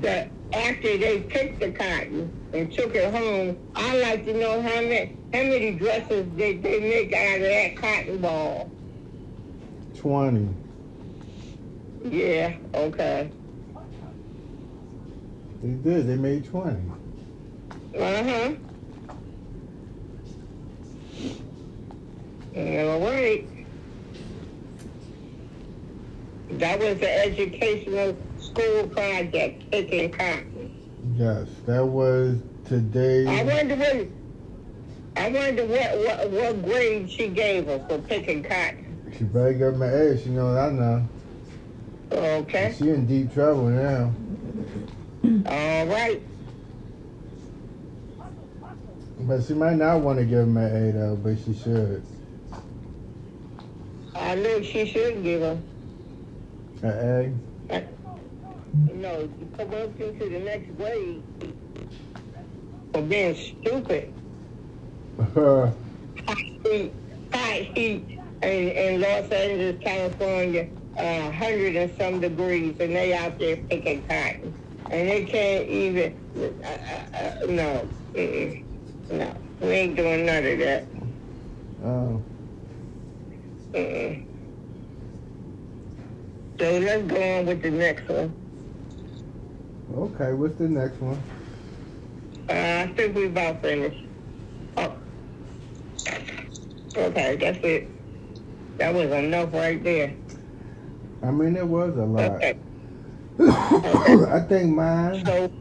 The 0.00 0.28
after 0.52 0.98
they 0.98 1.20
picked 1.20 1.60
the 1.60 1.70
cotton 1.70 2.30
and 2.52 2.72
took 2.72 2.94
it 2.94 3.12
home, 3.12 3.58
I 3.74 3.98
like 3.98 4.24
to 4.26 4.34
know 4.34 4.60
how 4.60 4.80
many 4.80 5.16
how 5.32 5.42
many 5.42 5.72
dresses 5.72 6.26
they, 6.36 6.56
they 6.56 6.80
make 6.80 7.14
out 7.14 7.36
of 7.36 7.42
that 7.42 7.76
cotton 7.76 8.18
ball. 8.18 8.70
20. 9.96 10.48
Yeah, 12.04 12.54
okay. 12.74 13.30
They 15.62 15.68
did. 15.68 16.06
They 16.08 16.16
made 16.16 16.44
20. 16.44 16.76
Uh-huh. 17.98 18.54
All 22.56 23.00
right. 23.00 23.46
That 26.50 26.78
was 26.78 26.98
the 26.98 27.24
educational 27.24 28.16
school 28.52 28.88
project, 28.88 29.70
picking 29.70 30.10
cotton. 30.10 30.78
Yes, 31.16 31.48
that 31.66 31.84
was 31.84 32.38
today. 32.66 33.26
I 33.26 33.42
wonder 33.44 33.76
what 33.76 34.06
I 35.16 35.28
wonder 35.28 35.66
what, 35.66 35.98
what 35.98 36.30
what 36.30 36.64
grade 36.64 37.10
she 37.10 37.28
gave 37.28 37.66
her 37.66 37.84
for 37.88 37.98
picking 37.98 38.42
cotton. 38.42 39.12
She 39.16 39.24
better 39.24 39.52
get 39.52 39.76
my 39.76 39.86
ass. 39.86 40.24
You 40.26 40.32
know 40.32 40.46
what 40.46 40.58
I 40.58 40.70
know. 40.70 41.08
Okay. 42.12 42.74
She 42.78 42.90
in 42.90 43.06
deep 43.06 43.32
trouble 43.32 43.68
now. 43.68 44.12
All 45.24 45.86
right. 45.86 46.20
But 49.20 49.44
she 49.44 49.54
might 49.54 49.76
not 49.76 50.00
want 50.00 50.18
to 50.18 50.24
give 50.24 50.40
him 50.40 50.56
an 50.56 50.88
A 50.88 50.92
though, 50.92 51.16
but 51.16 51.36
she 51.44 51.54
should. 51.54 52.02
I 54.14 54.34
know 54.34 54.62
she 54.62 54.86
should 54.86 55.22
give 55.22 55.40
her. 55.42 55.58
An 56.82 57.40
No, 57.68 57.82
you 58.74 59.48
come 59.56 59.74
up 59.74 60.00
into 60.00 60.28
the 60.28 60.40
next 60.40 60.76
grade 60.76 61.22
for 62.92 63.02
being 63.02 63.34
stupid. 63.34 64.12
Hot 66.26 66.38
heat, 66.64 66.92
hot 67.32 67.60
heat 67.74 68.18
in, 68.42 68.68
in 68.70 69.00
Los 69.00 69.30
Angeles, 69.30 69.76
California, 69.82 70.68
uh, 70.98 71.30
100 71.30 71.76
and 71.76 71.92
some 71.98 72.20
degrees, 72.20 72.74
and 72.80 72.94
they 72.94 73.14
out 73.14 73.38
there 73.38 73.56
picking 73.56 74.02
cotton. 74.02 74.54
And 74.90 75.08
they 75.08 75.24
can't 75.24 75.68
even, 75.68 76.16
uh, 76.36 76.68
uh, 76.68 77.16
uh, 77.16 77.46
no, 77.48 77.88
no, 79.10 79.36
we 79.60 79.68
ain't 79.68 79.96
doing 79.96 80.26
none 80.26 80.46
of 80.46 80.58
that. 80.58 80.86
oh. 81.84 82.22
Mm-mm. 83.72 84.26
So 86.58 86.78
let's 86.78 87.02
go 87.08 87.38
on 87.38 87.46
with 87.46 87.62
the 87.62 87.70
next 87.70 88.08
one. 88.08 88.41
Okay, 89.96 90.32
what's 90.32 90.56
the 90.58 90.68
next 90.68 91.00
one? 91.00 91.20
Uh, 92.48 92.86
I 92.88 92.92
think 92.96 93.14
we 93.14 93.26
about 93.26 93.60
finished. 93.60 94.04
Oh. 94.78 94.94
Okay, 96.96 97.36
that's 97.36 97.58
it. 97.62 97.88
That 98.78 98.94
was 98.94 99.10
enough 99.10 99.52
right 99.52 99.82
there. 99.82 100.14
I 101.22 101.30
mean, 101.30 101.56
it 101.56 101.66
was 101.66 101.96
a 101.96 102.04
lot. 102.04 102.42
Okay, 102.42 102.58
I 104.32 104.40
think 104.40 104.74
mine. 104.74 105.24
so 105.26 105.52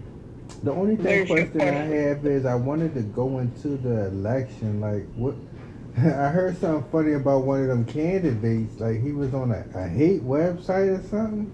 The 0.63 0.71
only 0.71 0.95
thing 0.95 1.27
question 1.27 1.61
I 1.61 1.65
have 1.65 2.25
is 2.25 2.45
I 2.45 2.55
wanted 2.55 2.93
to 2.95 3.01
go 3.01 3.39
into 3.39 3.77
the 3.77 4.07
election. 4.07 4.79
Like 4.79 5.05
what? 5.15 5.35
I 5.97 6.29
heard 6.29 6.57
something 6.57 6.89
funny 6.89 7.13
about 7.13 7.43
one 7.43 7.61
of 7.63 7.67
them 7.67 7.83
candidates. 7.85 8.79
Like 8.79 9.01
he 9.01 9.11
was 9.11 9.33
on 9.33 9.51
a, 9.51 9.65
a 9.75 9.87
hate 9.89 10.23
website 10.23 10.99
or 10.99 11.03
something. 11.09 11.53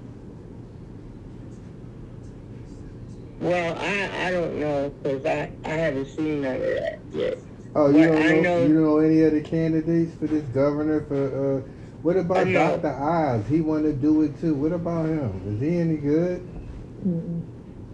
Well, 3.40 3.78
I, 3.80 4.28
I 4.28 4.32
don't 4.32 4.60
know 4.60 4.90
because 4.90 5.26
I, 5.26 5.52
I 5.64 5.70
haven't 5.70 6.08
seen 6.08 6.42
none 6.42 6.56
of 6.56 6.62
that 6.62 7.00
yet. 7.14 7.38
Oh, 7.76 7.90
you 7.90 8.08
don't 8.08 8.16
know, 8.16 8.42
know- 8.42 8.62
You 8.64 8.74
don't 8.74 8.84
know 8.84 8.98
any 9.00 9.24
other 9.24 9.42
candidates 9.42 10.16
for 10.20 10.26
this 10.28 10.44
governor? 10.46 11.02
For 11.08 11.58
uh, 11.58 11.62
what 12.02 12.18
about 12.18 12.48
Dr. 12.48 12.88
Oz? 12.90 13.46
He 13.48 13.62
want 13.62 13.84
to 13.86 13.94
do 13.94 14.22
it 14.24 14.40
too. 14.40 14.54
What 14.56 14.72
about 14.72 15.06
him? 15.06 15.42
Is 15.48 15.62
he 15.62 15.78
any 15.80 15.98
good? 15.98 16.42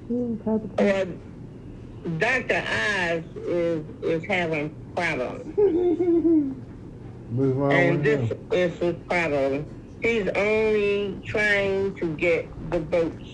Well, 0.10 1.08
Dr. 2.17 2.63
Oz 2.65 3.23
is 3.47 3.84
is 4.03 4.23
having 4.25 4.75
problems, 4.95 5.56
What's 7.32 7.51
wrong 7.56 7.71
and 7.73 8.03
this 8.03 8.29
him? 8.29 8.47
is 8.51 8.77
his 8.77 8.95
problem. 9.08 9.65
He's 10.01 10.27
only 10.29 11.19
trying 11.25 11.95
to 11.95 12.15
get 12.15 12.47
the 12.71 12.79
votes, 12.79 13.25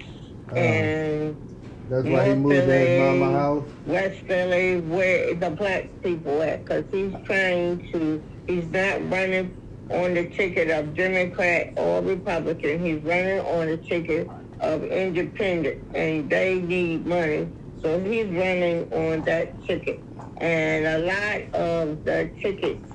Oh. 0.52 0.56
and 0.56 1.36
That's 1.90 2.06
why 2.06 2.30
he 2.30 2.36
North 2.36 2.38
moved 2.38 2.56
to 2.68 2.72
his 2.72 3.20
mama 3.20 3.32
house. 3.32 3.70
West 3.88 4.20
Philly, 4.28 4.80
where 4.82 5.34
the 5.34 5.50
black 5.50 5.90
people 6.04 6.42
at, 6.42 6.64
because 6.64 6.86
he's 6.92 7.14
trying 7.26 7.92
to. 7.92 8.22
He's 8.46 8.66
not 8.68 9.10
running 9.12 9.56
on 9.90 10.14
the 10.14 10.28
ticket 10.30 10.70
of 10.70 10.96
Democrat 10.96 11.74
or 11.78 12.02
Republican. 12.02 12.84
He's 12.84 13.02
running 13.04 13.40
on 13.40 13.68
the 13.68 13.78
ticket 13.78 14.30
of 14.60 14.84
independent, 14.84 15.84
and 15.96 16.30
they 16.30 16.60
need 16.60 17.06
money, 17.08 17.48
so 17.82 18.00
he's 18.04 18.28
running 18.28 18.92
on 18.94 19.22
that 19.26 19.66
ticket. 19.66 20.00
And 20.38 20.86
a 20.86 21.00
lot 21.00 21.60
of 21.60 22.06
the 22.06 22.30
tickets 22.40 22.88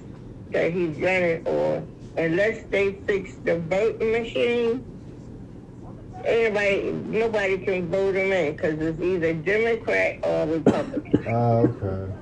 that 0.50 0.72
he's 0.72 0.96
running 0.98 1.46
on, 1.46 1.88
unless 2.16 2.64
they 2.70 2.92
fix 3.06 3.34
the 3.44 3.58
voting 3.58 4.12
machine, 4.12 4.84
anybody, 6.26 6.92
nobody 6.92 7.58
can 7.58 7.90
vote 7.90 8.14
him 8.16 8.32
in 8.32 8.52
because 8.54 8.80
it's 8.80 9.00
either 9.00 9.34
Democrat 9.34 10.18
or 10.22 10.46
Republican. 10.46 11.26
Oh, 11.26 11.68
okay. 11.68 12.14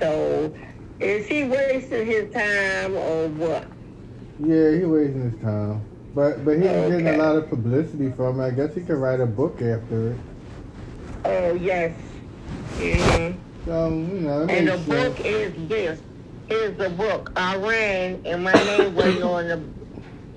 So, 0.00 0.54
is 1.00 1.26
he 1.26 1.44
wasting 1.44 2.06
his 2.06 2.32
time 2.32 2.94
or 2.96 3.28
what? 3.28 3.72
Yeah, 4.38 4.72
he 4.76 4.84
wasting 4.84 5.30
his 5.30 5.40
time. 5.40 5.86
But 6.14 6.44
but 6.44 6.58
he's 6.58 6.84
getting 6.86 7.08
a 7.08 7.12
lot 7.14 7.36
of 7.36 7.48
publicity 7.48 8.10
from 8.12 8.40
it. 8.40 8.44
I 8.44 8.50
guess 8.50 8.74
he 8.74 8.82
could 8.84 8.96
write 8.98 9.20
a 9.20 9.26
book 9.26 9.60
after 9.62 10.12
it. 10.12 10.20
Oh 11.24 11.54
yes. 11.54 11.96
hmm 12.78 13.38
So, 13.64 13.88
you 13.90 14.20
know, 14.20 14.46
And 14.48 14.68
the 14.68 14.76
makes 14.76 14.86
book 14.88 15.20
is 15.20 15.54
this. 15.68 16.02
Here's 16.46 16.76
the 16.78 16.90
book. 16.90 17.32
I 17.36 17.56
ran 17.56 18.22
and 18.26 18.44
my 18.44 18.62
name 18.62 18.94
was 18.94 19.20
on 19.20 19.48
the 19.48 19.74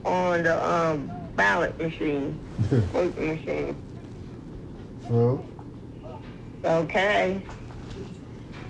on 0.06 0.44
the 0.44 0.66
um 0.66 1.17
ballot 1.38 1.80
machine, 1.80 2.38
voting 2.60 3.28
machine. 3.38 3.76
so, 5.08 5.46
Okay. 6.66 7.42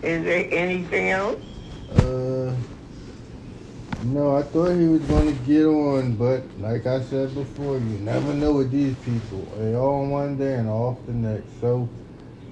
Is 0.03 0.23
there 0.23 0.47
anything 0.51 1.10
else? 1.10 1.41
uh, 1.97 2.53
no, 4.03 4.36
I 4.36 4.43
thought 4.43 4.73
he 4.75 4.88
was 4.88 5.01
going 5.03 5.36
to 5.36 5.43
get 5.45 5.65
on, 5.65 6.15
but 6.15 6.43
like 6.60 6.86
I 6.86 7.01
said 7.01 7.34
before, 7.34 7.77
you 7.80 7.97
never 7.99 8.34
know 8.36 8.53
with 8.53 8.69
these 8.69 8.95
people. 8.97 9.47
They 9.58 9.73
all 9.75 10.06
one 10.06 10.38
day 10.38 10.53
and 10.56 10.69
off 10.69 10.97
the 11.08 11.13
next. 11.13 11.47
So, 11.60 11.89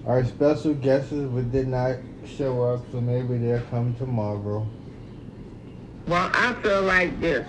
our 0.08 0.26
special 0.26 0.74
guests 0.74 1.12
would- 1.12 1.52
did 1.52 1.68
not 1.68 1.98
show 2.26 2.64
up, 2.64 2.84
so 2.92 3.00
maybe 3.00 3.38
they'll 3.38 3.62
come 3.70 3.94
tomorrow. 4.00 4.66
Well, 6.08 6.30
I 6.34 6.54
feel 6.64 6.82
like 6.82 7.20
this. 7.22 7.46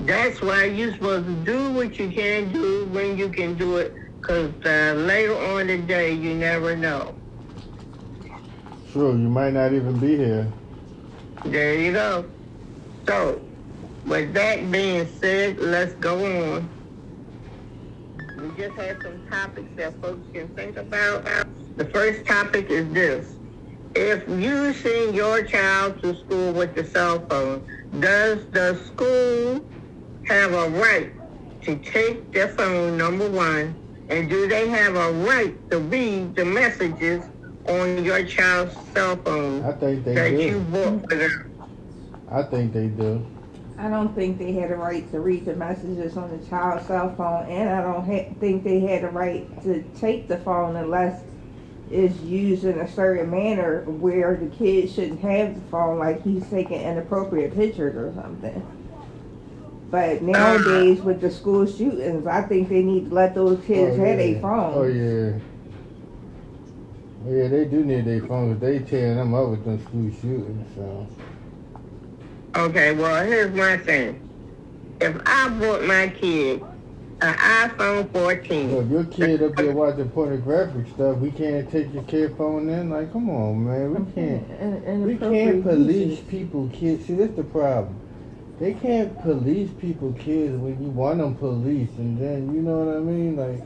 That's 0.00 0.40
why 0.40 0.64
you're 0.64 0.92
supposed 0.92 1.26
to 1.26 1.34
do 1.44 1.72
what 1.72 1.98
you 1.98 2.08
can 2.08 2.52
do 2.52 2.86
when 2.86 3.18
you 3.18 3.28
can 3.28 3.54
do 3.54 3.76
it, 3.76 3.94
because 4.20 4.52
uh, 4.64 4.94
later 4.96 5.36
on 5.36 5.68
in 5.68 5.82
the 5.82 5.86
day, 5.86 6.12
you 6.12 6.34
never 6.34 6.76
know. 6.76 7.14
True, 8.92 9.12
you 9.12 9.28
might 9.28 9.52
not 9.52 9.72
even 9.72 9.98
be 9.98 10.16
here. 10.16 10.50
There 11.44 11.74
you 11.74 11.92
go. 11.92 12.24
So, 13.06 13.40
with 14.06 14.32
that 14.34 14.70
being 14.70 15.06
said, 15.20 15.58
let's 15.58 15.94
go 15.94 16.24
on. 16.54 16.68
We 18.38 18.50
just 18.56 18.78
have 18.78 19.02
some 19.02 19.26
topics 19.28 19.68
that 19.76 20.00
folks 20.00 20.26
can 20.32 20.48
think 20.54 20.76
about. 20.76 21.26
The 21.76 21.84
first 21.86 22.24
topic 22.24 22.70
is 22.70 22.90
this. 22.92 23.34
If 23.94 24.28
you 24.28 24.72
send 24.72 25.14
your 25.14 25.42
child 25.42 26.00
to 26.02 26.16
school 26.16 26.52
with 26.52 26.74
the 26.74 26.84
cell 26.84 27.20
phone, 27.28 27.66
does 28.00 28.46
the 28.52 28.74
school 28.86 29.64
have 30.28 30.52
a 30.52 30.68
right 30.78 31.10
to 31.62 31.76
take 31.76 32.32
their 32.32 32.48
phone, 32.48 32.98
number 32.98 33.28
one, 33.30 33.74
and 34.08 34.28
do 34.28 34.46
they 34.46 34.68
have 34.68 34.94
a 34.94 35.12
right 35.24 35.70
to 35.70 35.78
read 35.78 36.34
the 36.36 36.44
messages 36.44 37.24
on 37.68 38.04
your 38.04 38.24
child's 38.24 38.74
cell 38.94 39.16
phone 39.16 39.62
I 39.64 39.72
think 39.72 40.04
they 40.04 40.14
that 40.14 40.32
you 40.32 40.52
do. 40.52 40.60
bought 40.60 41.08
for 41.10 41.16
them? 41.16 41.50
I 42.30 42.42
think 42.42 42.72
they 42.72 42.88
do. 42.88 43.24
I 43.78 43.88
don't 43.88 44.14
think 44.14 44.38
they 44.38 44.52
had 44.52 44.70
a 44.70 44.76
right 44.76 45.08
to 45.12 45.20
read 45.20 45.44
the 45.44 45.54
messages 45.54 46.16
on 46.16 46.36
the 46.36 46.44
child's 46.46 46.86
cell 46.86 47.14
phone, 47.14 47.46
and 47.48 47.68
I 47.70 47.80
don't 47.82 48.04
ha- 48.04 48.34
think 48.40 48.64
they 48.64 48.80
had 48.80 49.04
a 49.04 49.08
right 49.08 49.46
to 49.62 49.82
take 49.98 50.28
the 50.28 50.38
phone 50.38 50.76
unless 50.76 51.22
it's 51.90 52.20
used 52.20 52.64
in 52.64 52.78
a 52.80 52.90
certain 52.92 53.30
manner 53.30 53.82
where 53.84 54.36
the 54.36 54.54
kid 54.56 54.90
shouldn't 54.90 55.20
have 55.20 55.54
the 55.54 55.60
phone, 55.70 55.98
like 55.98 56.22
he's 56.22 56.46
taking 56.50 56.80
inappropriate 56.82 57.54
pictures 57.54 57.96
or 57.96 58.12
something. 58.20 58.66
But 59.90 60.22
nowadays, 60.22 61.00
with 61.00 61.20
the 61.20 61.30
school 61.30 61.66
shootings, 61.66 62.26
I 62.26 62.42
think 62.42 62.68
they 62.68 62.82
need 62.82 63.08
to 63.08 63.14
let 63.14 63.34
those 63.34 63.64
kids 63.64 63.98
oh, 63.98 64.04
have 64.04 64.18
yeah. 64.18 64.24
a 64.24 64.40
phone. 64.40 64.74
Oh 64.74 64.84
yeah. 64.84 65.38
Oh, 67.26 67.34
yeah, 67.34 67.48
they 67.48 67.64
do 67.64 67.84
need 67.84 68.04
their 68.04 68.20
phones. 68.26 68.60
They 68.60 68.78
tearing 68.78 69.16
them 69.16 69.34
up 69.34 69.48
with 69.50 69.64
them 69.64 69.84
school 69.84 70.10
shootings. 70.20 70.74
So 70.76 71.06
Okay, 72.56 72.92
well, 72.92 73.24
here's 73.24 73.54
my 73.54 73.76
thing. 73.76 74.20
If 75.00 75.16
I 75.26 75.48
bought 75.48 75.84
my 75.84 76.08
kid 76.08 76.62
an 77.20 77.34
iPhone 77.34 78.12
14, 78.12 78.74
Look, 78.74 78.90
your 78.90 79.04
kid 79.04 79.42
up 79.42 79.54
there 79.56 79.72
watching 79.74 80.08
pornographic 80.10 80.86
stuff. 80.88 81.18
We 81.18 81.30
can't 81.30 81.70
take 81.70 81.92
your 81.92 82.04
kid 82.04 82.36
phone 82.36 82.68
in. 82.68 82.90
Like, 82.90 83.12
come 83.12 83.30
on, 83.30 83.64
man. 83.64 84.06
We 84.06 84.12
can't. 84.14 84.50
And- 84.60 84.84
and 84.84 85.04
We 85.04 85.16
can't 85.16 85.62
police 85.62 86.10
uses. 86.10 86.24
people, 86.24 86.68
kids. 86.72 87.06
See, 87.06 87.14
that's 87.14 87.36
the 87.36 87.44
problem. 87.44 87.94
They 88.60 88.74
can't 88.74 89.20
police 89.22 89.70
people, 89.80 90.12
kids, 90.14 90.56
when 90.56 90.82
you 90.82 90.90
want 90.90 91.18
them 91.18 91.36
police, 91.36 91.90
and 91.98 92.18
then 92.20 92.52
you 92.54 92.60
know 92.60 92.78
what 92.84 92.96
I 92.96 93.00
mean. 93.00 93.36
Like, 93.36 93.62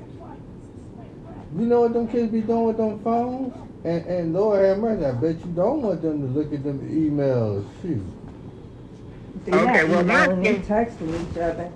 you 1.59 1.67
know 1.67 1.81
what 1.83 1.95
them 1.95 2.09
kids 2.09 2.31
be 2.31 2.43
doing 2.43 2.65
with 2.67 2.77
them 2.77 2.99
phones? 3.03 3.55
And 3.85 4.05
and 4.07 4.33
Lord 4.35 4.63
have 4.65 4.79
mercy, 4.79 5.05
I 5.07 5.13
bet 5.13 5.37
you 5.45 5.53
don't 5.57 5.83
want 5.83 6.03
them 6.03 6.21
to 6.21 6.39
look 6.39 6.53
at 6.53 6.63
them 6.63 6.79
emails. 6.91 7.65
Shoot. 7.81 8.03
They're 9.45 9.55
Okay, 9.61 9.85
well, 9.85 10.05
my 10.05 10.25
emailing 10.27 10.47
and 10.47 10.65
thing- 10.65 10.87
texting 10.87 11.31
each 11.33 11.39
other. 11.39 11.71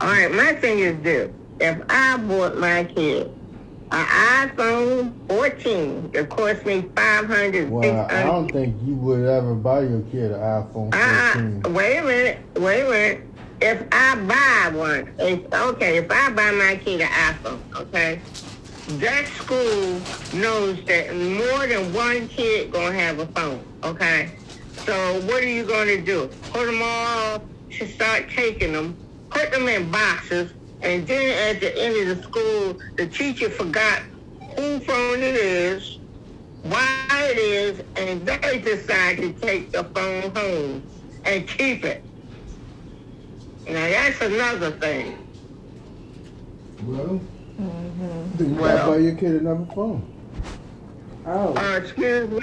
all 0.00 0.08
right, 0.08 0.30
my 0.32 0.52
thing 0.54 0.80
is 0.80 1.00
this. 1.02 1.30
If 1.60 1.80
I 1.88 2.16
bought 2.18 2.58
my 2.58 2.84
kid 2.84 3.32
an 3.92 4.48
iPhone 4.48 5.12
14, 5.28 6.10
it 6.14 6.28
cost 6.30 6.64
me 6.64 6.82
500 6.96 7.70
Well, 7.70 8.06
I 8.10 8.22
don't 8.22 8.50
think 8.50 8.74
you 8.84 8.94
would 8.96 9.26
ever 9.28 9.54
buy 9.54 9.80
your 9.80 10.00
kid 10.10 10.32
an 10.32 10.40
iPhone 10.40 10.94
Uh, 10.94 11.32
14. 11.60 11.74
wait 11.74 11.98
a 11.98 12.02
minute, 12.02 12.38
wait 12.56 12.80
a 12.82 12.90
minute. 12.90 13.20
If 13.60 13.84
I 13.92 14.16
buy 14.16 14.76
one, 14.76 15.12
if, 15.18 15.52
okay, 15.52 15.98
if 15.98 16.10
I 16.10 16.30
buy 16.30 16.50
my 16.52 16.76
kid 16.82 17.02
an 17.02 17.08
iPhone, 17.08 17.60
okay, 17.76 18.20
that 18.98 19.26
school 19.28 20.00
knows 20.40 20.82
that 20.86 21.14
more 21.14 21.66
than 21.66 21.92
one 21.92 22.28
kid 22.28 22.72
gonna 22.72 22.92
have 22.98 23.18
a 23.20 23.26
phone, 23.26 23.60
okay? 23.84 24.30
So 24.86 25.20
what 25.26 25.42
are 25.44 25.48
you 25.48 25.64
gonna 25.64 26.00
do? 26.00 26.28
Put 26.52 26.66
them 26.66 26.80
all 26.82 27.42
to 27.78 27.88
start 27.88 28.28
taking 28.30 28.72
them, 28.72 28.96
put 29.30 29.52
them 29.52 29.68
in 29.68 29.90
boxes, 29.90 30.50
and 30.82 31.06
then 31.06 31.54
at 31.54 31.60
the 31.60 31.76
end 31.78 32.10
of 32.10 32.16
the 32.16 32.22
school, 32.22 32.76
the 32.96 33.06
teacher 33.06 33.48
forgot 33.50 34.02
who 34.56 34.80
phone 34.80 35.20
it 35.22 35.36
is, 35.36 35.98
why 36.62 36.98
it 37.10 37.38
is, 37.38 37.82
and 37.96 38.26
they 38.26 38.58
decide 38.60 39.18
to 39.18 39.32
take 39.32 39.72
the 39.72 39.84
phone 39.84 40.30
home 40.34 40.82
and 41.24 41.46
keep 41.46 41.84
it. 41.84 42.04
Now 43.66 43.88
that's 43.88 44.20
another 44.20 44.72
thing. 44.72 45.16
Well, 46.84 47.20
hmm 47.56 48.22
then 48.36 48.54
you 48.54 48.60
Well- 48.60 48.76
gotta 48.76 48.90
buy 48.90 48.96
your 48.98 49.14
kid 49.14 49.40
another 49.40 49.66
phone. 49.74 50.02
Oh. 51.24 51.54
Uh, 51.56 51.76
excuse 51.78 52.28
me. 52.28 52.38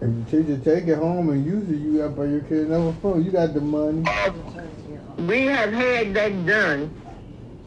If 0.00 0.30
the 0.30 0.42
teacher 0.42 0.58
take 0.64 0.88
it 0.88 0.98
home 0.98 1.30
and 1.30 1.46
use 1.46 1.68
it, 1.70 1.76
you 1.76 1.98
gotta 1.98 2.10
buy 2.10 2.24
your 2.24 2.40
kid 2.40 2.66
another 2.66 2.92
phone. 3.00 3.24
You 3.24 3.30
got 3.30 3.54
the 3.54 3.60
money. 3.60 4.02
We 5.26 5.42
have 5.46 5.72
had 5.72 6.14
that 6.14 6.44
done. 6.46 6.90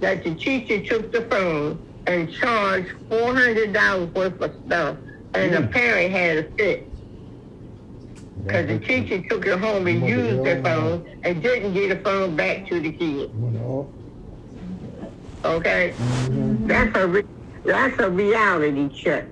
That 0.01 0.23
the 0.23 0.33
teacher 0.35 0.81
took 0.81 1.11
the 1.11 1.21
phone 1.29 1.79
and 2.07 2.31
charged 2.33 2.89
four 3.09 3.35
hundred 3.35 3.71
dollars 3.73 4.09
worth 4.15 4.41
of 4.41 4.51
stuff, 4.65 4.97
and 5.35 5.53
the 5.53 5.59
Mm. 5.59 5.71
parent 5.71 6.11
had 6.11 6.37
a 6.37 6.43
fit 6.57 6.89
because 8.43 8.67
the 8.67 8.79
teacher 8.79 9.21
took 9.29 9.45
it 9.45 9.59
home 9.59 9.85
and 9.87 10.07
used 10.07 10.43
the 10.43 10.61
phone 10.63 11.05
and 11.23 11.41
didn't 11.43 11.73
get 11.73 11.89
the 11.89 12.03
phone 12.03 12.35
back 12.35 12.67
to 12.69 12.79
the 12.79 12.91
kid. 12.91 13.29
Okay, 15.45 15.93
Mhm. 15.99 16.67
that's 16.67 16.97
a 16.97 17.07
re- 17.07 17.23
that's 17.65 17.99
a 17.99 18.09
reality 18.09 18.89
check. 18.89 19.27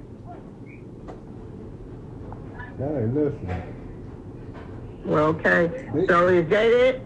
Hey, 2.78 3.06
listen. 3.14 3.64
Well, 5.06 5.26
okay, 5.30 5.72
so 6.08 6.28
is 6.28 6.48
that 6.50 6.66
it? 6.68 7.06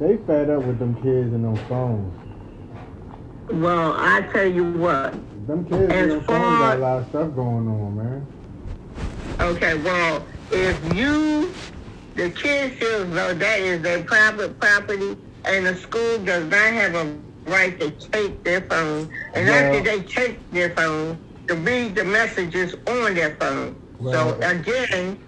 They 0.00 0.16
fed 0.18 0.48
up 0.50 0.62
with 0.62 0.78
them 0.78 0.94
kids 1.02 1.32
and 1.34 1.44
them 1.44 1.56
phones. 1.68 2.14
Well, 3.50 3.94
I 3.96 4.22
tell 4.32 4.46
you 4.46 4.64
what. 4.72 5.14
Them 5.46 5.64
kids 5.64 5.92
As 5.92 6.12
phones 6.12 6.26
far- 6.26 6.58
got 6.58 6.76
a 6.76 6.80
lot 6.80 6.98
of 7.02 7.08
stuff 7.08 7.34
going 7.34 7.68
on, 7.68 7.96
man. 7.96 8.26
Okay, 9.40 9.74
well, 9.82 10.26
if 10.50 10.94
you, 10.94 11.52
the 12.14 12.30
kids 12.30 12.76
feels 12.76 13.08
though 13.10 13.32
that 13.34 13.60
is 13.60 13.80
their 13.82 14.02
private 14.02 14.58
property, 14.60 15.16
and 15.44 15.66
the 15.66 15.74
school 15.76 16.18
does 16.18 16.44
not 16.44 16.72
have 16.72 16.94
a 16.94 17.16
right 17.50 17.78
to 17.80 17.90
take 17.90 18.44
their 18.44 18.60
phone, 18.62 19.08
and 19.34 19.46
Well- 19.48 19.54
after 19.54 19.80
they 19.82 20.00
take 20.02 20.50
their 20.50 20.70
phone, 20.70 21.18
to 21.46 21.54
read 21.54 21.94
the 21.94 22.04
messages 22.04 22.74
on 22.86 23.14
their 23.14 23.34
phone. 23.40 23.74
Well- 23.98 24.38
so 24.40 24.48
again, 24.48 25.18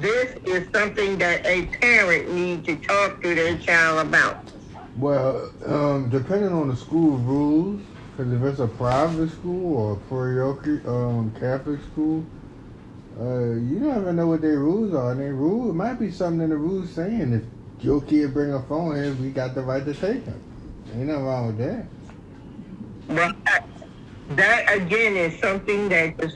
this 0.00 0.34
is 0.44 0.66
something 0.74 1.16
that 1.18 1.46
a 1.46 1.66
parent 1.80 2.34
needs 2.34 2.66
to 2.66 2.76
talk 2.76 3.22
to 3.22 3.34
their 3.34 3.56
child 3.56 4.06
about. 4.06 4.45
Well, 4.98 5.52
um, 5.66 6.08
depending 6.08 6.52
on 6.52 6.68
the 6.68 6.76
school 6.76 7.18
rules, 7.18 7.82
because 8.16 8.32
if 8.32 8.42
it's 8.42 8.60
a 8.60 8.66
private 8.66 9.30
school 9.30 9.76
or 9.76 9.92
a 9.92 9.96
parochial 10.08 10.88
um, 10.88 11.34
Catholic 11.38 11.80
school, 11.92 12.24
uh, 13.20 13.52
you 13.56 13.90
even 13.90 14.16
know 14.16 14.26
what 14.26 14.40
their 14.40 14.58
rules 14.58 14.94
are. 14.94 15.12
And 15.12 15.20
their 15.20 15.34
rule, 15.34 15.70
it 15.70 15.74
might 15.74 15.94
be 15.94 16.10
something 16.10 16.40
in 16.40 16.50
the 16.50 16.56
rules 16.56 16.90
saying 16.90 17.32
if 17.34 17.84
your 17.84 18.00
kid 18.02 18.32
bring 18.32 18.52
a 18.52 18.62
phone 18.62 18.96
here, 18.96 19.12
we 19.14 19.30
got 19.30 19.54
the 19.54 19.62
right 19.62 19.84
to 19.84 19.92
take 19.92 20.24
him. 20.24 20.40
Ain't 20.94 21.08
nothing 21.08 21.24
wrong 21.24 21.46
with 21.48 21.58
that. 21.58 21.86
Well, 23.08 23.32
that- 23.44 23.68
that 24.30 24.74
again 24.74 25.16
is 25.16 25.38
something 25.40 25.88
that 25.90 26.16
the 26.16 26.32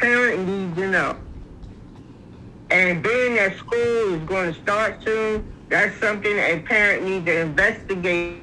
parent 0.00 0.46
needs 0.48 0.76
to 0.76 0.90
know. 0.90 1.16
And 2.70 3.02
being 3.02 3.34
that 3.36 3.56
school 3.56 4.14
is 4.14 4.22
going 4.26 4.52
to 4.52 4.60
start 4.60 5.02
soon, 5.04 5.44
that's 5.70 5.98
something 6.00 6.36
a 6.36 6.60
parent 6.66 7.04
needs 7.04 7.24
to 7.26 7.40
investigate 7.40 8.42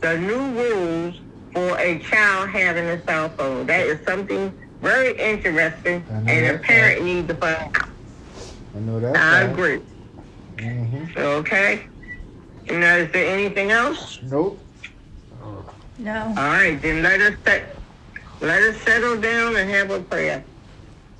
the 0.00 0.18
new 0.18 0.52
rules 0.60 1.20
for 1.52 1.78
a 1.78 1.98
child 2.00 2.50
having 2.50 2.84
a 2.84 3.02
cell 3.04 3.28
phone. 3.30 3.66
That 3.66 3.86
is 3.86 4.00
something 4.06 4.52
very 4.82 5.16
interesting, 5.18 6.04
and 6.08 6.28
a 6.28 6.58
parent 6.58 7.00
right. 7.00 7.02
needs 7.02 7.28
to 7.28 7.34
find 7.34 7.56
out. 7.56 7.88
I 8.74 8.78
know 8.80 9.00
that. 9.00 9.16
I 9.16 9.40
agree. 9.42 9.80
Mm-hmm. 10.56 11.18
Okay. 11.18 11.86
Now, 12.70 12.96
is 12.96 13.10
there 13.12 13.32
anything 13.32 13.70
else? 13.70 14.18
Nope. 14.22 14.60
No. 15.98 16.28
All 16.28 16.34
right, 16.34 16.80
then 16.80 17.02
let 17.02 17.20
us 17.20 17.34
set, 17.44 17.76
let 18.40 18.62
us 18.62 18.76
settle 18.82 19.20
down 19.20 19.56
and 19.56 19.68
have 19.70 19.90
a 19.90 20.00
prayer. 20.00 20.44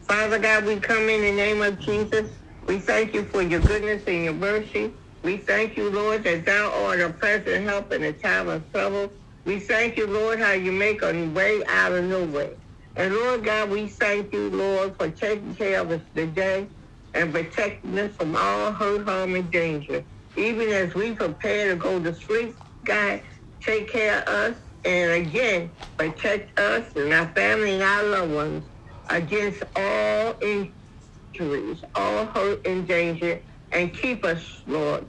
Father 0.03 0.39
God, 0.39 0.65
we 0.65 0.77
come 0.77 1.09
in 1.09 1.23
the 1.23 1.33
name 1.33 1.63
of 1.63 1.81
Jesus. 1.81 2.31
We 2.67 2.79
thank 2.79 3.15
you 3.15 3.25
for 3.25 3.43
your 3.43 3.61
goodness 3.61 4.03
and 4.07 4.25
your 4.25 4.35
mercy. 4.35 4.93
We 5.23 5.37
thank 5.39 5.77
you, 5.77 5.91
Lord, 5.91 6.25
that 6.25 6.47
thou 6.47 6.73
art 6.87 7.01
a 7.01 7.11
present 7.13 7.69
help 7.69 7.93
in 7.93 8.05
a 8.05 8.15
time 8.15 8.49
of 8.49 8.71
trouble. 8.73 9.13
We 9.47 9.61
thank 9.61 9.99
you, 9.99 10.07
Lord, 10.09 10.41
how 10.41 10.53
you 10.53 10.73
make 10.73 11.03
a 11.03 11.13
way 11.31 11.63
out 11.69 11.93
of 11.93 12.05
no 12.07 12.25
way. 12.25 12.57
And 12.97 13.15
Lord 13.15 13.45
God, 13.45 13.71
we 13.71 13.89
thank 13.89 14.33
you, 14.35 14.51
Lord, 14.51 14.97
for 14.99 15.11
taking 15.11 15.55
care 15.57 15.81
of 15.83 15.91
us 15.93 16.03
today 16.17 16.71
and 17.15 17.33
protecting 17.35 17.99
us 17.99 18.17
from 18.17 18.37
all 18.37 18.73
hurt, 18.73 19.09
harm, 19.09 19.37
and 19.37 19.51
danger. 19.53 20.07
Even 20.37 20.71
as 20.71 20.95
we 20.95 21.15
prepare 21.15 21.71
to 21.71 21.77
go 21.77 22.03
to 22.03 22.15
sleep, 22.15 22.59
God, 22.87 23.23
take 23.63 23.93
care 23.93 24.23
of 24.23 24.29
us 24.29 24.59
and 24.85 25.13
again 25.13 25.73
protect 25.99 26.59
us 26.61 26.93
and 26.97 27.13
our 27.13 27.29
family 27.35 27.73
and 27.75 27.85
our 27.85 28.05
loved 28.05 28.33
ones 28.35 28.65
against 29.11 29.63
all 29.77 30.37
injuries, 30.43 31.85
all 31.95 32.27
hurt 32.27 32.67
and 32.67 32.89
danger, 32.89 33.43
and 33.73 33.93
keep 33.93 34.25
us, 34.25 34.63
Lord. 34.67 35.07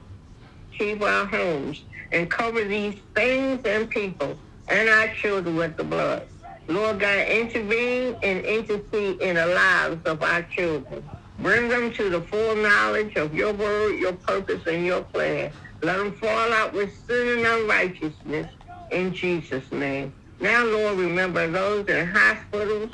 Keep 0.78 1.01
our 1.01 1.26
homes 1.26 1.84
and 2.12 2.30
cover 2.30 2.64
these 2.64 2.95
things 3.16 3.62
and 3.66 3.89
people 3.89 4.38
and 4.70 4.89
our 4.89 5.07
children 5.10 5.55
with 5.55 5.78
the 5.78 5.84
blood. 5.84 6.28
Lord 6.68 6.99
God, 6.99 7.28
intervene 7.28 8.16
and 8.24 8.45
intercede 8.45 9.22
in 9.22 9.36
the 9.36 9.47
lives 9.47 10.05
of 10.05 10.22
our 10.22 10.43
children. 10.43 11.03
Bring 11.39 11.70
them 11.70 11.91
to 11.93 12.10
the 12.10 12.22
full 12.22 12.55
knowledge 12.55 13.16
of 13.16 13.34
your 13.34 13.53
word, 13.53 13.97
your 13.99 14.14
purpose, 14.14 14.62
and 14.68 14.86
your 14.86 15.01
plan. 15.03 15.51
Let 15.82 15.97
them 15.97 16.14
fall 16.14 16.53
out 16.53 16.74
with 16.74 16.95
sin 17.07 17.39
and 17.39 17.47
unrighteousness 17.47 18.47
in 18.91 19.14
Jesus' 19.14 19.72
name. 19.72 20.14
Now, 20.39 20.66
Lord, 20.66 20.97
remember 20.99 21.49
those 21.49 21.88
in 21.88 22.07
hospitals, 22.07 22.91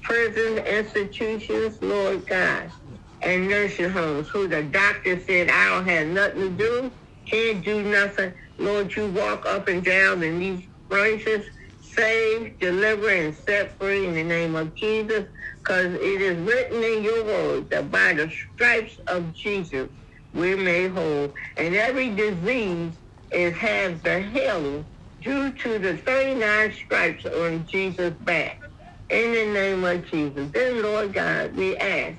prisons, 0.00 0.60
institutions, 0.60 1.78
Lord 1.82 2.26
God, 2.26 2.72
and 3.22 3.48
nursing 3.48 3.90
homes 3.90 4.28
who 4.28 4.48
the 4.48 4.62
doctor 4.62 5.18
said, 5.20 5.50
I 5.50 5.66
don't 5.70 5.88
have 5.88 6.06
nothing 6.08 6.40
to 6.40 6.50
do, 6.50 6.92
can't 7.30 7.64
do 7.64 7.82
nothing. 7.82 8.34
Lord, 8.58 8.94
you 8.96 9.08
walk 9.08 9.46
up 9.46 9.68
and 9.68 9.84
down 9.84 10.22
in 10.22 10.38
these 10.38 10.66
places, 10.90 11.46
save, 11.80 12.58
deliver, 12.58 13.10
and 13.10 13.34
set 13.34 13.78
free 13.78 14.06
in 14.06 14.14
the 14.14 14.24
name 14.24 14.56
of 14.56 14.74
Jesus, 14.74 15.26
because 15.62 15.94
it 15.94 16.22
is 16.22 16.38
written 16.38 16.82
in 16.82 17.04
your 17.04 17.24
word 17.24 17.70
that 17.70 17.90
by 17.90 18.14
the 18.14 18.30
stripes 18.30 18.98
of 19.08 19.34
Jesus 19.34 19.88
we're 20.34 20.56
made 20.56 20.92
whole. 20.92 21.32
And 21.56 21.74
every 21.74 22.10
disease 22.14 22.94
is 23.32 23.54
has 23.56 24.00
the 24.02 24.20
healing 24.20 24.86
due 25.22 25.52
to 25.52 25.78
the 25.78 25.96
39 25.96 26.72
stripes 26.72 27.26
on 27.26 27.66
Jesus' 27.66 28.14
back. 28.20 28.60
In 29.10 29.32
the 29.32 29.54
name 29.54 29.84
of 29.84 30.06
Jesus. 30.10 30.50
Then, 30.52 30.82
Lord 30.82 31.14
God, 31.14 31.56
we 31.56 31.76
ask 31.78 32.18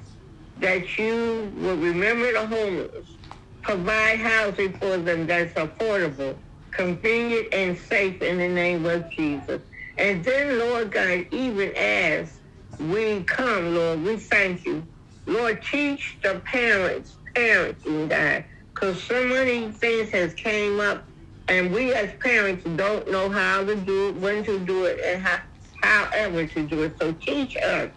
that 0.60 0.98
you 1.00 1.54
will 1.58 1.78
remember 1.78 2.34
the 2.34 2.48
homeless, 2.48 3.20
provide 3.64 4.20
housing 4.20 4.74
for 4.74 4.98
them 4.98 5.28
that's 5.28 5.54
affordable, 5.56 6.40
convenient, 6.74 7.48
and 7.54 7.78
safe 7.78 8.22
in 8.24 8.40
the 8.40 8.50
name 8.50 8.86
of 8.88 9.12
Jesus. 9.12 9.64
And 9.98 10.24
then, 10.26 10.60
Lord 10.60 10.92
God, 10.92 11.28
even 11.32 11.74
as 11.78 12.42
we 12.80 13.24
come, 13.26 13.76
Lord, 13.76 14.04
we 14.04 14.18
thank 14.18 14.66
you. 14.66 14.88
Lord, 15.28 15.64
teach 15.64 16.20
the 16.24 16.42
parents, 16.52 17.18
parenting, 17.38 18.10
God, 18.10 18.46
because 18.76 19.04
so 19.04 19.28
many 19.28 19.72
things 19.72 20.12
has 20.12 20.34
came 20.36 20.80
up, 20.82 21.10
and 21.50 21.74
we 21.74 21.94
as 21.94 22.14
parents 22.24 22.66
don't 22.78 23.12
know 23.12 23.30
how 23.30 23.66
to 23.66 23.76
do 23.76 24.10
it, 24.10 24.16
when 24.18 24.44
to 24.46 24.60
do 24.60 24.86
it, 24.86 25.00
and 25.06 25.24
how, 25.24 25.40
however 25.84 26.48
to 26.48 26.68
do 26.68 26.84
it. 26.84 26.98
So 27.00 27.14
teach 27.14 27.58
us 27.58 27.92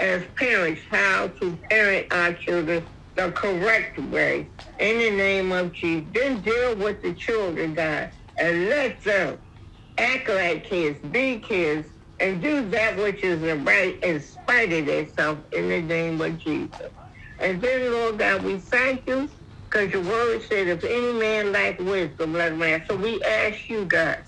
as 0.00 0.24
parents 0.36 0.82
how 0.90 1.28
to 1.40 1.56
parent 1.70 2.08
our 2.12 2.34
children 2.34 2.88
the 3.16 3.32
correct 3.32 3.98
way 3.98 4.50
in 4.78 4.98
the 4.98 5.10
name 5.10 5.52
of 5.52 5.72
Jesus. 5.72 6.08
Then 6.14 6.40
deal 6.42 6.76
with 6.76 7.02
the 7.02 7.14
children, 7.14 7.74
God, 7.74 8.12
and 8.38 8.68
let 8.68 9.02
them 9.04 9.40
act 9.98 10.28
like 10.28 10.64
kids, 10.64 11.00
be 11.10 11.38
kids, 11.40 11.88
and 12.20 12.42
do 12.42 12.68
that 12.70 12.96
which 12.98 13.24
is 13.24 13.40
right 13.62 13.98
in 14.02 14.20
spite 14.20 14.72
of 14.72 14.86
themselves 14.86 15.42
in 15.52 15.68
the 15.68 15.82
name 15.82 16.20
of 16.20 16.38
Jesus. 16.38 16.92
And 17.40 17.60
then, 17.62 17.92
Lord 17.92 18.18
God, 18.18 18.44
we 18.44 18.58
thank 18.58 19.06
you 19.08 19.30
because 19.70 19.92
your 19.92 20.02
word 20.02 20.42
said 20.42 20.68
if 20.68 20.84
any 20.84 21.12
man 21.12 21.52
lack 21.52 21.78
wisdom, 21.80 22.34
let 22.34 22.52
him 22.52 22.62
ask. 22.62 22.86
So 22.88 22.96
we 22.96 23.22
ask 23.22 23.68
you, 23.68 23.84
God, 23.86 24.24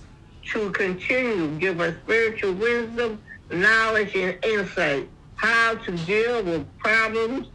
to 0.52 0.70
continue 0.72 1.58
give 1.58 1.80
us 1.80 1.96
spiritual 2.04 2.54
wisdom, 2.54 3.22
knowledge, 3.50 4.14
and 4.16 4.38
insight 4.44 5.10
how 5.42 5.74
to 5.74 5.96
deal 6.06 6.42
with 6.44 6.66
problems, 6.78 7.48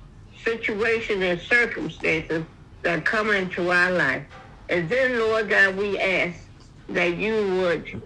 situations, 0.44 1.24
and 1.24 1.40
circumstances 1.40 2.44
that 2.84 3.06
come 3.06 3.32
into 3.32 3.72
our 3.72 3.92
life. 3.92 4.24
And 4.70 4.90
then, 4.90 5.18
Lord 5.18 5.50
God, 5.50 5.78
we 5.78 5.98
ask 5.98 6.38
that 6.90 7.16
you 7.16 7.34
would 7.62 8.02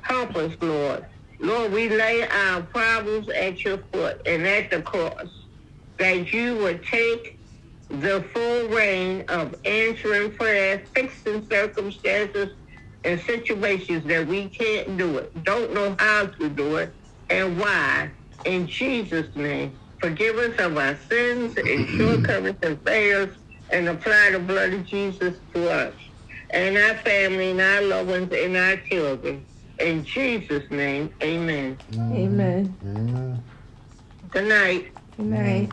help 0.00 0.34
us, 0.36 0.56
Lord. 0.62 1.04
Lord, 1.38 1.70
we 1.70 1.90
lay 1.90 2.26
our 2.26 2.62
problems 2.62 3.28
at 3.28 3.62
your 3.62 3.78
foot 3.92 4.22
and 4.26 4.46
at 4.46 4.70
the 4.70 4.80
cross, 4.80 5.28
that 5.98 6.32
you 6.32 6.56
would 6.56 6.82
take 6.84 7.38
the 7.90 8.24
full 8.32 8.68
reign 8.68 9.26
of 9.28 9.54
answering 9.66 10.32
prayers, 10.32 10.88
fixing 10.94 11.46
circumstances, 11.50 12.56
and 13.04 13.20
situations 13.20 14.02
that 14.06 14.26
we 14.26 14.48
can't 14.48 14.96
do 14.96 15.18
it, 15.18 15.44
don't 15.44 15.72
know 15.74 15.94
how 15.98 16.26
to 16.26 16.48
do 16.48 16.76
it, 16.76 16.92
and 17.30 17.60
why. 17.60 18.10
In 18.46 18.66
Jesus' 18.66 19.34
name, 19.36 19.78
forgive 20.00 20.36
us 20.36 20.58
of 20.60 20.76
our 20.78 20.96
sins 21.10 21.56
and 21.66 21.88
shortcomings 21.90 22.58
and 22.62 22.80
failures, 22.86 23.36
and 23.70 23.88
apply 23.88 24.30
the 24.30 24.38
blood 24.38 24.72
of 24.72 24.86
Jesus 24.86 25.40
to 25.54 25.70
us 25.70 25.94
and 26.50 26.78
our 26.78 26.94
family 26.98 27.50
and 27.50 27.60
our 27.60 27.82
loved 27.82 28.10
ones 28.10 28.32
and 28.32 28.56
our 28.56 28.76
children. 28.76 29.46
In 29.80 30.04
Jesus' 30.04 30.70
name, 30.70 31.12
amen. 31.22 31.78
Amen. 31.92 32.78
Amen. 32.82 33.44
Good 34.30 34.48
night. 34.48 34.92
Good 35.16 35.26
night. 35.26 35.72